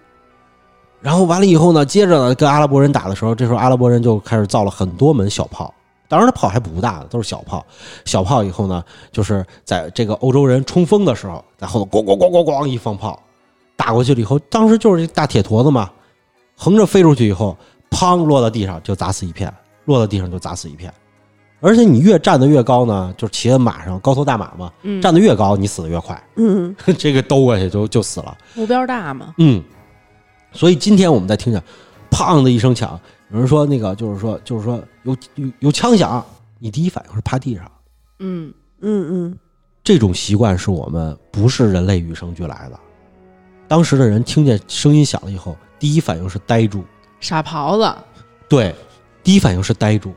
[1.00, 5.72] 然后完了以后呢，接着呢跟阿拉伯人打的时候，这时候阿拉伯人就开始造了很多门小炮，
[6.08, 7.64] 当然，炮还不大的，都是小炮。
[8.04, 13.22] 小炮以后呢，就是在这个欧洲人冲锋的时候，在后头咣咣咣咣咣一放炮，
[13.76, 15.90] 打过去了以后，当时就是这大铁坨子嘛，
[16.56, 17.56] 横着飞出去以后，
[17.90, 19.52] 砰落到地上就砸死一片，
[19.84, 20.92] 落到地上就砸死一片。
[21.60, 24.70] 而且你越站得越高呢，就是骑在马上，高头大马嘛，
[25.02, 28.36] 站得越高，你死得越快，嗯这个兜过去就就死了。
[28.54, 29.64] 目标大嘛，嗯，
[30.52, 31.60] 所以今天我们再听见
[32.12, 33.00] “砰”的一声响，
[33.30, 36.24] 有人说那个就是说就是说有有有枪响，
[36.58, 37.70] 你第一反应是趴地上。
[38.18, 39.38] 嗯嗯嗯
[39.82, 42.78] 这种习惯是我们不是人类与生俱来的。
[43.68, 46.84] 当时的人听见声音响了以后，第一反应是呆住，
[47.20, 47.96] 傻狍子，
[48.48, 48.74] 对，
[49.22, 50.12] 第一反应是呆住。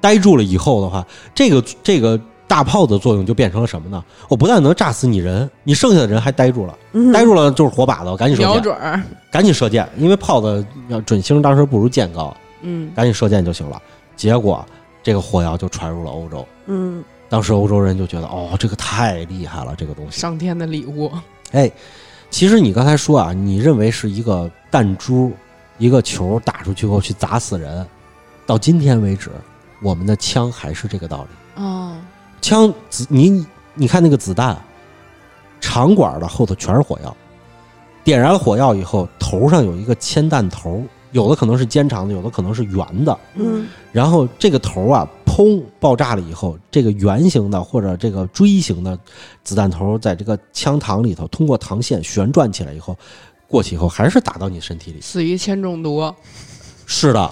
[0.00, 1.04] 呆住了以后的话，
[1.34, 4.02] 这个这个大炮的作用就变成了什么呢？
[4.28, 12.90] 我不但能炸死你人，你剩下的人还呆住了，嗯，呆住了就是活靶子，赶紧射箭，瞄准，赶紧射箭，因为炮的要准星当时不如箭高，嗯。
[12.94, 13.80] 赶紧射箭就行了。
[14.16, 14.64] 结果
[15.02, 17.02] 这个火药就传入了欧洲，嗯。
[17.28, 20.20] 当时欧洲人就觉得哦，这个太厉害了，这个东西。
[20.20, 21.10] 上天的礼物，
[21.50, 21.68] 哎，
[22.30, 25.32] 其实你刚才说啊，你认为是一个弹珠，
[25.76, 27.84] 一个球打出去后去砸死人，
[28.46, 29.32] 到今天为止，
[29.82, 31.62] 我们的枪还是这个道理。
[31.64, 31.96] 哦，
[32.40, 34.56] 枪子，你你看那个子弹，
[35.60, 37.16] 长管的后头全是火药，
[38.04, 40.82] 点燃了火药以后，头上有一个铅弹头，
[41.12, 43.18] 有的可能是尖长的，有的可能是圆的。
[43.34, 48.98] 嗯然后这个头啊，砰爆炸了以后，这个圆形的或者这个锥形的
[49.42, 52.96] 子弹头在这个枪膛里头，通过膛线旋转起来以后，
[53.48, 55.00] 过去以后还是打到你身体里。
[55.00, 56.14] 死于铅中毒
[56.84, 57.30] 是的，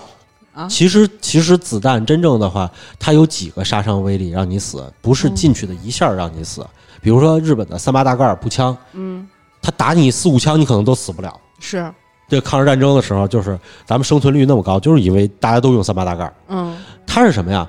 [0.54, 6.64] 啊，其实其实子弹真正的话，它有几个杀伤威力让你死，不是进去的一下让你死。
[7.00, 9.28] 比如说日本的三八大盖儿步枪，嗯，
[9.60, 11.38] 它打你四五枪，你可能都死不了。
[11.58, 11.92] 是，
[12.28, 16.32] 这抗日战争的时候，就是咱们生存率那么高，就是因为大家都用三八大盖儿。
[16.48, 16.76] 嗯
[17.06, 17.68] 它是什么呀？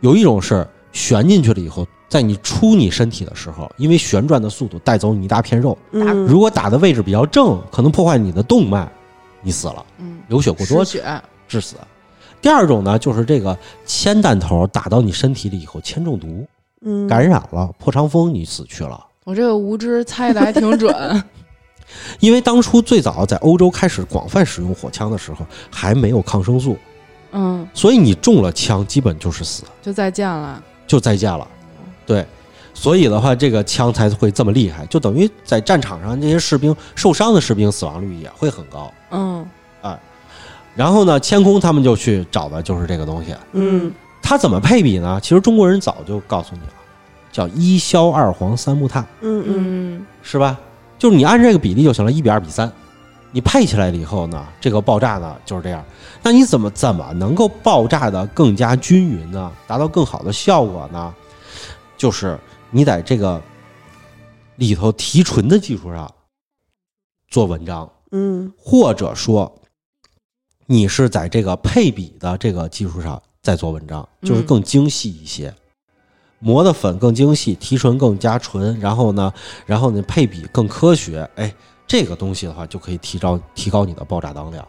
[0.00, 5.76] 有一种是旋进去了以后，在你出你身体的时候，因为旋转的速度带走你一大片肉。
[5.92, 8.90] 嗯，如果打的位置比较正，可能破坏你的动脉，
[9.40, 11.76] 你死了，嗯，流血过多失血，致死。
[12.42, 16.44] 第二种呢，就是这个铅弹头打到你身体里以后，铅中毒
[16.84, 19.02] 嗯感染了，破伤风，你死去了。
[19.24, 21.24] 我这个无知猜的还挺准，
[22.18, 26.76] 因为当初最早在欧洲开始广泛使用火枪的时候，还没有抗生素，
[27.30, 29.62] 嗯，所以你中了枪，基本就是死。
[29.80, 31.46] 就再见了，就再见了。
[32.04, 32.26] 对，
[32.74, 38.92] 所以的话，这个枪才会这么厉害，就等于在战场上这些士兵受伤的士兵死亡率也会很高。
[39.12, 39.48] 嗯
[40.74, 43.34] 然后呢，千空他们就去找的就是这个东西。
[43.52, 43.92] 嗯
[44.22, 45.18] 它怎么配比呢？
[45.20, 46.72] 其实中国人早就告诉你了，
[47.32, 49.54] 叫一硝二黄三木炭，嗯嗯
[49.96, 50.58] 嗯是吧？
[50.98, 52.70] 就是你按这个比例就行了，一比二比三。
[53.32, 55.84] 你配起来了以后呢，这个爆炸呢就是这样。
[56.22, 59.50] 那你怎么怎么能够爆炸的更加均匀呢？
[59.66, 61.14] 达到更好的效果呢？
[61.96, 62.38] 就是
[62.70, 63.42] 你在这个
[64.56, 66.08] 里头提纯的基础上
[67.28, 69.52] 做文章，嗯或者说
[70.72, 75.52] 你是在这个配比的这个基础上再做文章，就是嗯更精细一些。
[76.38, 79.30] 磨的粉更精细，提纯更加纯，然后呢，
[79.66, 81.54] 然后呢配比更科学，哎，
[81.86, 84.66] 这个东西的话就可以提高提高你的爆炸当量。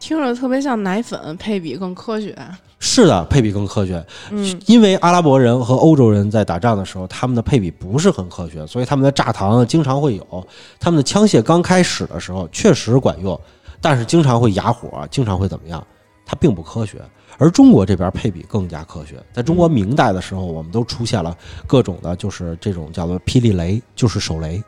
[0.00, 2.34] 听着特别像奶粉，配比更科学。
[2.78, 10.46] 是的，配比更科学，嗯因为阿拉伯人和欧洲人在打仗的时候，他们的配比不是很科学，所以他们的炸膛啊经常会有，
[10.80, 13.38] 他们的枪械刚开始的时候确实管用，
[13.84, 15.86] 但是经常会哑火，经常会怎么样？
[16.24, 17.02] 它并不科学。
[17.36, 24.62] 而中国这边配比更加科学，在中国明代的时候，我们都出现了各种的，就是这种叫做霹雳雷，就是手雷。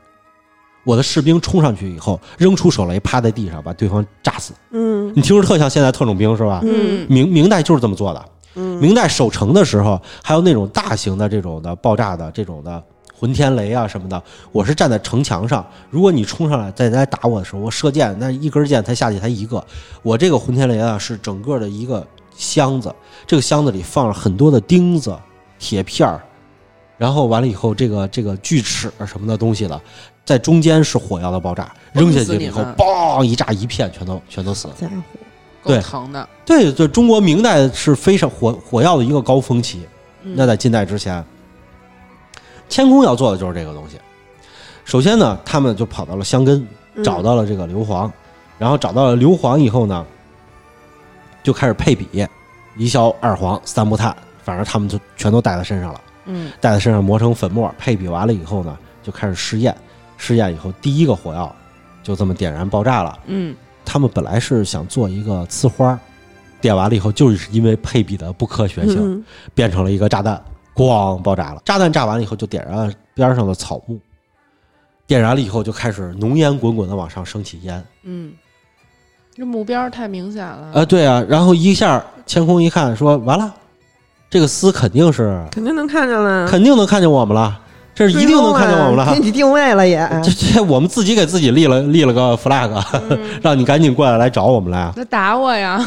[0.85, 4.53] 我的士兵冲上去以后，扔出手雷，趴在地上把对方炸死。
[4.71, 6.61] 嗯你听着特像现在特种兵是吧？
[6.65, 8.23] 嗯明明代就是这么做的。
[8.55, 12.85] 嗯明代守城的时候，还有那种大型的这种的爆炸的这种的
[13.19, 19.65] 混天雷啊什么的，我是站在城墙上，如果你冲上来再来打我的时候，我射箭，那一根箭才下去才一个，
[20.03, 22.07] 我这个混天雷啊是整个的一个
[22.37, 22.95] 箱子，
[23.27, 25.17] 这个箱子里放了很多的钉子、
[25.59, 26.21] 铁片儿，
[26.99, 29.81] 然后完了以后，这个这个锯齿什么的东西的，
[30.25, 34.69] 在中间是火药的爆炸，扔下去以后嘣一炸一片，全都全都死。
[34.79, 34.95] 家伙，
[35.63, 35.81] 够对。
[35.81, 36.29] 疼的。
[36.45, 39.81] 对对，中国明代是非常火火药的一个高峰期。
[40.23, 40.35] 嗯。
[40.37, 41.25] 那在近代之前，
[42.77, 43.99] 天空要做的就是这个东西。
[44.85, 47.03] 首先呢，他们就跑到了香根，嗯。
[47.03, 48.11] 找到了这个硫磺，
[48.59, 50.05] 然后找到了硫磺以后呢，
[51.43, 52.29] 就开始配比，
[52.77, 54.15] 一硝二黄三木炭，
[54.45, 56.53] 反正他们就全都带在身上了，嗯。
[56.61, 59.75] 带在身上磨成粉末，配比完了以后呢，就开始试验，
[60.19, 61.51] 试验以后第一个火药
[62.03, 63.19] 就这么点燃爆炸了。
[63.25, 63.57] 嗯。
[63.87, 65.99] 他们本来是想做一个呲花儿，
[66.61, 69.25] 点完了以后，就是因为配比的不科学性，嗯。
[69.55, 70.39] 变成了一个炸弹，
[70.77, 71.63] 咣爆炸了。
[71.65, 73.99] 炸弹炸完了以后，就点燃了边上的草木，
[75.07, 77.83] 点燃了以后就开始浓烟滚滚的往上升起烟。
[78.05, 78.33] 嗯，
[79.35, 80.71] 这目标太明显了。
[80.75, 83.53] 呃，对啊，然后一下天空一看，说完了，
[84.29, 87.59] 这个丝肯定是肯定能看见了，肯定能看见我们了，
[87.95, 89.21] 这是一定能看见我们了给。
[89.21, 92.71] 你定位了也，这这我们自己给自己立了立了个 flag，
[93.09, 94.93] 嗯让你赶紧过来来找我们来啊！
[94.97, 95.83] 那打我呀！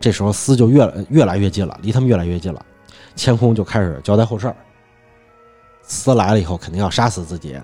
[0.00, 2.60] 这时候丝就越来越来越近了，离他们越来越近了。
[3.14, 4.56] 千空就开始交代后事儿。
[5.82, 7.60] 丝来了以后，肯定要杀死自己，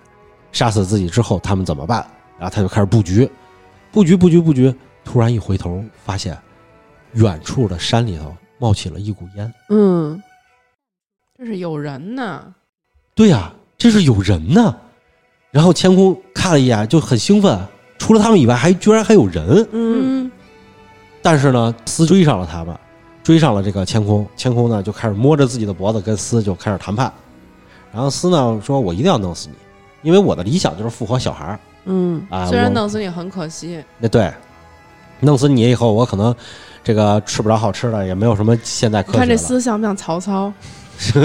[0.52, 2.06] 杀死自己之后，他们怎么办？
[2.38, 3.30] 然后他就开始布局，
[3.90, 4.74] 布局，布局，布局。
[5.04, 6.36] 突然一回头，发现
[7.12, 9.54] 远处的山里头冒起了一股烟。
[9.70, 10.22] 嗯
[11.38, 12.54] 这是有人呢。
[13.14, 14.76] 对呀、这是有人呢。
[15.50, 17.58] 然后千空看了一眼，就很兴奋，
[17.98, 19.66] 除了他们以外，还居然还有人。
[19.72, 20.32] 嗯嗯
[21.22, 22.78] 但是呢，丝追上了他们，
[23.28, 24.26] 追上了这个千空。
[24.38, 27.12] 千空呢就开始摸着自己的脖子跟斯就开始谈判。
[27.92, 29.54] 然后斯呢说：“我一定要弄死你，
[30.00, 32.46] 因为我的理想就是复活小孩儿嗯啊。
[32.46, 34.32] 虽然弄死你很可惜，那对，
[35.20, 36.34] 弄死你以后，我可能
[36.82, 39.24] 这个吃不着好吃的，也没有什么现代科学了。
[39.26, 40.50] 你看这斯像不像曹操？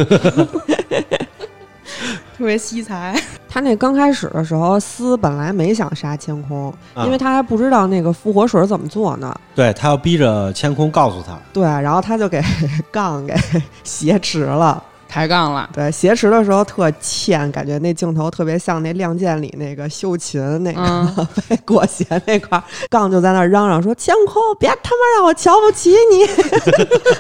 [2.38, 3.14] 特别惜才。
[3.50, 9.34] 他那刚开始的时候，司本来没想杀千空，啊因为他还不知道那个复活水怎么做呢。
[9.54, 12.42] 对他要逼着千空告诉他，对，然后他就给
[12.92, 13.36] 杠给
[13.84, 14.84] 挟持了。
[15.08, 26.24] 抬杠了，对，挟持的时候特欠，感觉那镜头特别像那《亮剑》里那个秀琴那个、嗯被裹挟那块儿，杠就在那儿嚷嚷说：“千空，别他妈让我瞧不起你，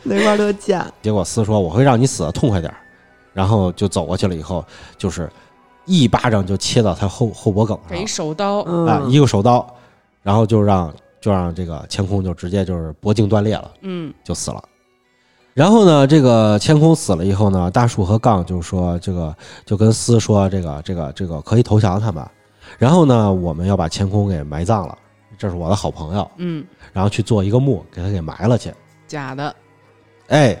[0.04, 0.84] 那块儿特贱。
[1.02, 2.76] 结果司说我会让你死的痛快点儿，
[3.32, 4.64] 然后就走过去了，以后
[4.96, 5.30] 就是
[5.84, 8.60] 一巴掌就切到他后后脖梗上手刀。
[8.60, 9.66] 嗯，啊，一个手刀，
[10.22, 14.62] 然后就让就让这个千空就直接就是脖颈断裂了，嗯就死了。
[15.52, 19.34] 然后呢，这个千空死了以后呢，大树和杠就说这个
[19.66, 22.24] 就跟司说这个这个这个可以投降他们，
[22.78, 24.96] 然后呢，我们要把千空给埋葬了，
[25.36, 28.72] 这是我的好朋友，嗯，然后去做一个墓给他给埋了去，
[29.08, 29.54] 假的。
[30.30, 30.60] 哎，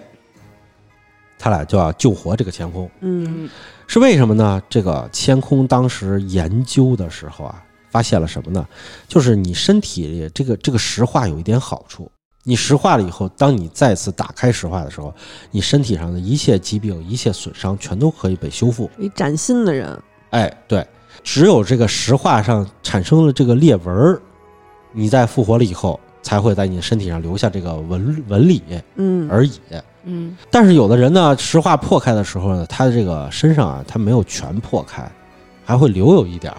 [1.38, 2.88] 他俩就要救活这个千空。
[3.00, 3.48] 嗯
[3.88, 4.62] 是为什么呢？
[4.68, 7.60] 这个千空当时研究的时候啊，
[7.90, 8.64] 发现了什么呢？
[9.08, 12.08] 就是你身体里这个这个石化有一点好处，
[12.44, 15.12] 你石化了以后，当你再次打开石化的时候，
[15.50, 18.88] 你身体上的一切疾病、一切损伤全都可以被修复。
[18.96, 20.00] 一崭新的人。
[20.30, 20.86] 哎，对，
[21.24, 24.22] 只有这个石化上产生了这个裂纹儿，
[24.92, 28.62] 你在复活了以后，才会在你身体上留下这个纹纹理
[28.96, 29.52] 嗯而已。
[30.04, 35.06] 嗯但是有的人呢，石化破开的时候呢，他的这个身上啊，他没有全破开，
[35.64, 36.58] 还会留有一点儿。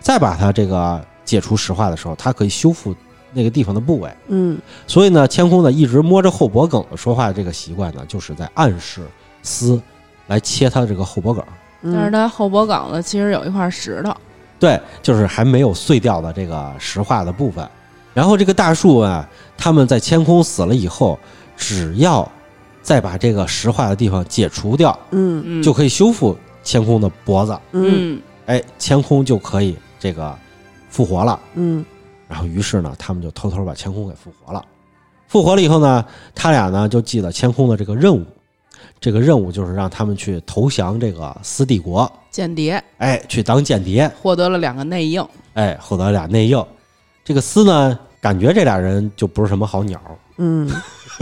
[0.00, 2.94] 再把它这个解除石化的时候，它可以修复
[3.32, 4.10] 那个地方的部位。
[4.28, 9.02] 嗯所以呢，千空呢一直摸着后脖梗子说话的这个习惯呢，就是在暗示
[9.42, 9.80] 丝
[10.26, 11.44] 来切他这个后脖梗。
[11.82, 14.14] 但是嗯他后脖梗子其实有一块石头。
[14.58, 17.68] 对，就是还没有碎掉的这个石化的部分。
[18.14, 21.18] 然后这个大树啊，他们在千空死了以后，
[21.56, 22.30] 只要
[22.82, 25.42] 再把这个石化的地方解除掉，嗯。
[25.46, 27.58] 嗯，就可以修复千空的脖子。
[27.72, 28.16] 嗯。
[28.16, 30.36] 嗯哎，千空就可以这个
[30.90, 31.38] 复活了。
[31.54, 31.84] 嗯。
[32.28, 34.64] 然后于是呢，他们就偷偷把千空给复活了。
[35.28, 36.04] 复活了以后呢，
[36.34, 38.24] 他俩呢就记得千空的这个任务，
[39.00, 42.82] 这个任务就是让他们去投降这个斯帝国，间谍。
[42.98, 46.62] 哎，去当间谍，获得了两个内应，哎，获得俩内应。
[47.24, 50.00] 这个斯呢，感觉这俩人就不是什么好鸟，
[50.38, 50.68] 嗯，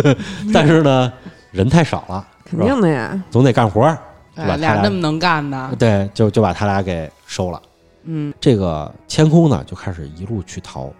[0.52, 1.12] 但是呢，
[1.50, 3.22] 人太少了，肯定的呀。
[3.30, 3.98] 总得干活儿，
[4.34, 4.56] 对吧？
[4.56, 7.60] 俩俩那么能干的，对，就就把他俩给收了。
[8.04, 10.90] 嗯这个千空呢，就开始一路去逃，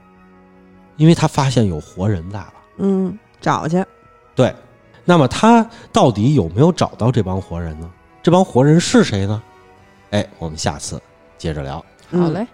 [0.97, 2.53] 因为他发现有活人在了。
[2.79, 3.83] 嗯，找去。
[4.35, 4.55] 对，
[5.05, 7.91] 那么他到底有没有找到这帮活人呢？
[8.23, 9.43] 这帮活人是谁呢？
[10.11, 11.01] 哎，我们下次
[11.39, 11.79] 接着聊。
[11.79, 12.47] 好嗯嘞。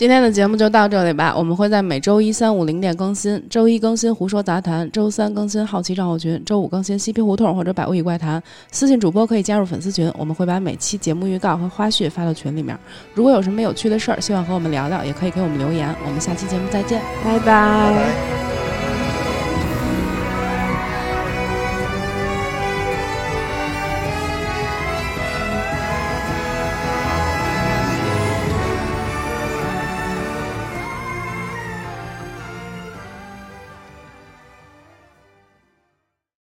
[0.00, 8.40] 今天的节目就到这里吧，我们会在每周一、三、五零点更新，周一更新《胡说杂谈》，周三更新《好奇账号群》，周五更新《嬉皮胡同》或者《百物语怪谈》。
[8.72, 12.74] 私信主播可以加入粉丝群，我们会把每期节目预告和花絮发到群里面。
[13.12, 15.94] 如果有什么有趣的事儿，希望和我们聊聊，也可以给我们留言。
[16.06, 17.02] 我们下期节目再见。
[17.22, 18.69] 拜拜拜拜。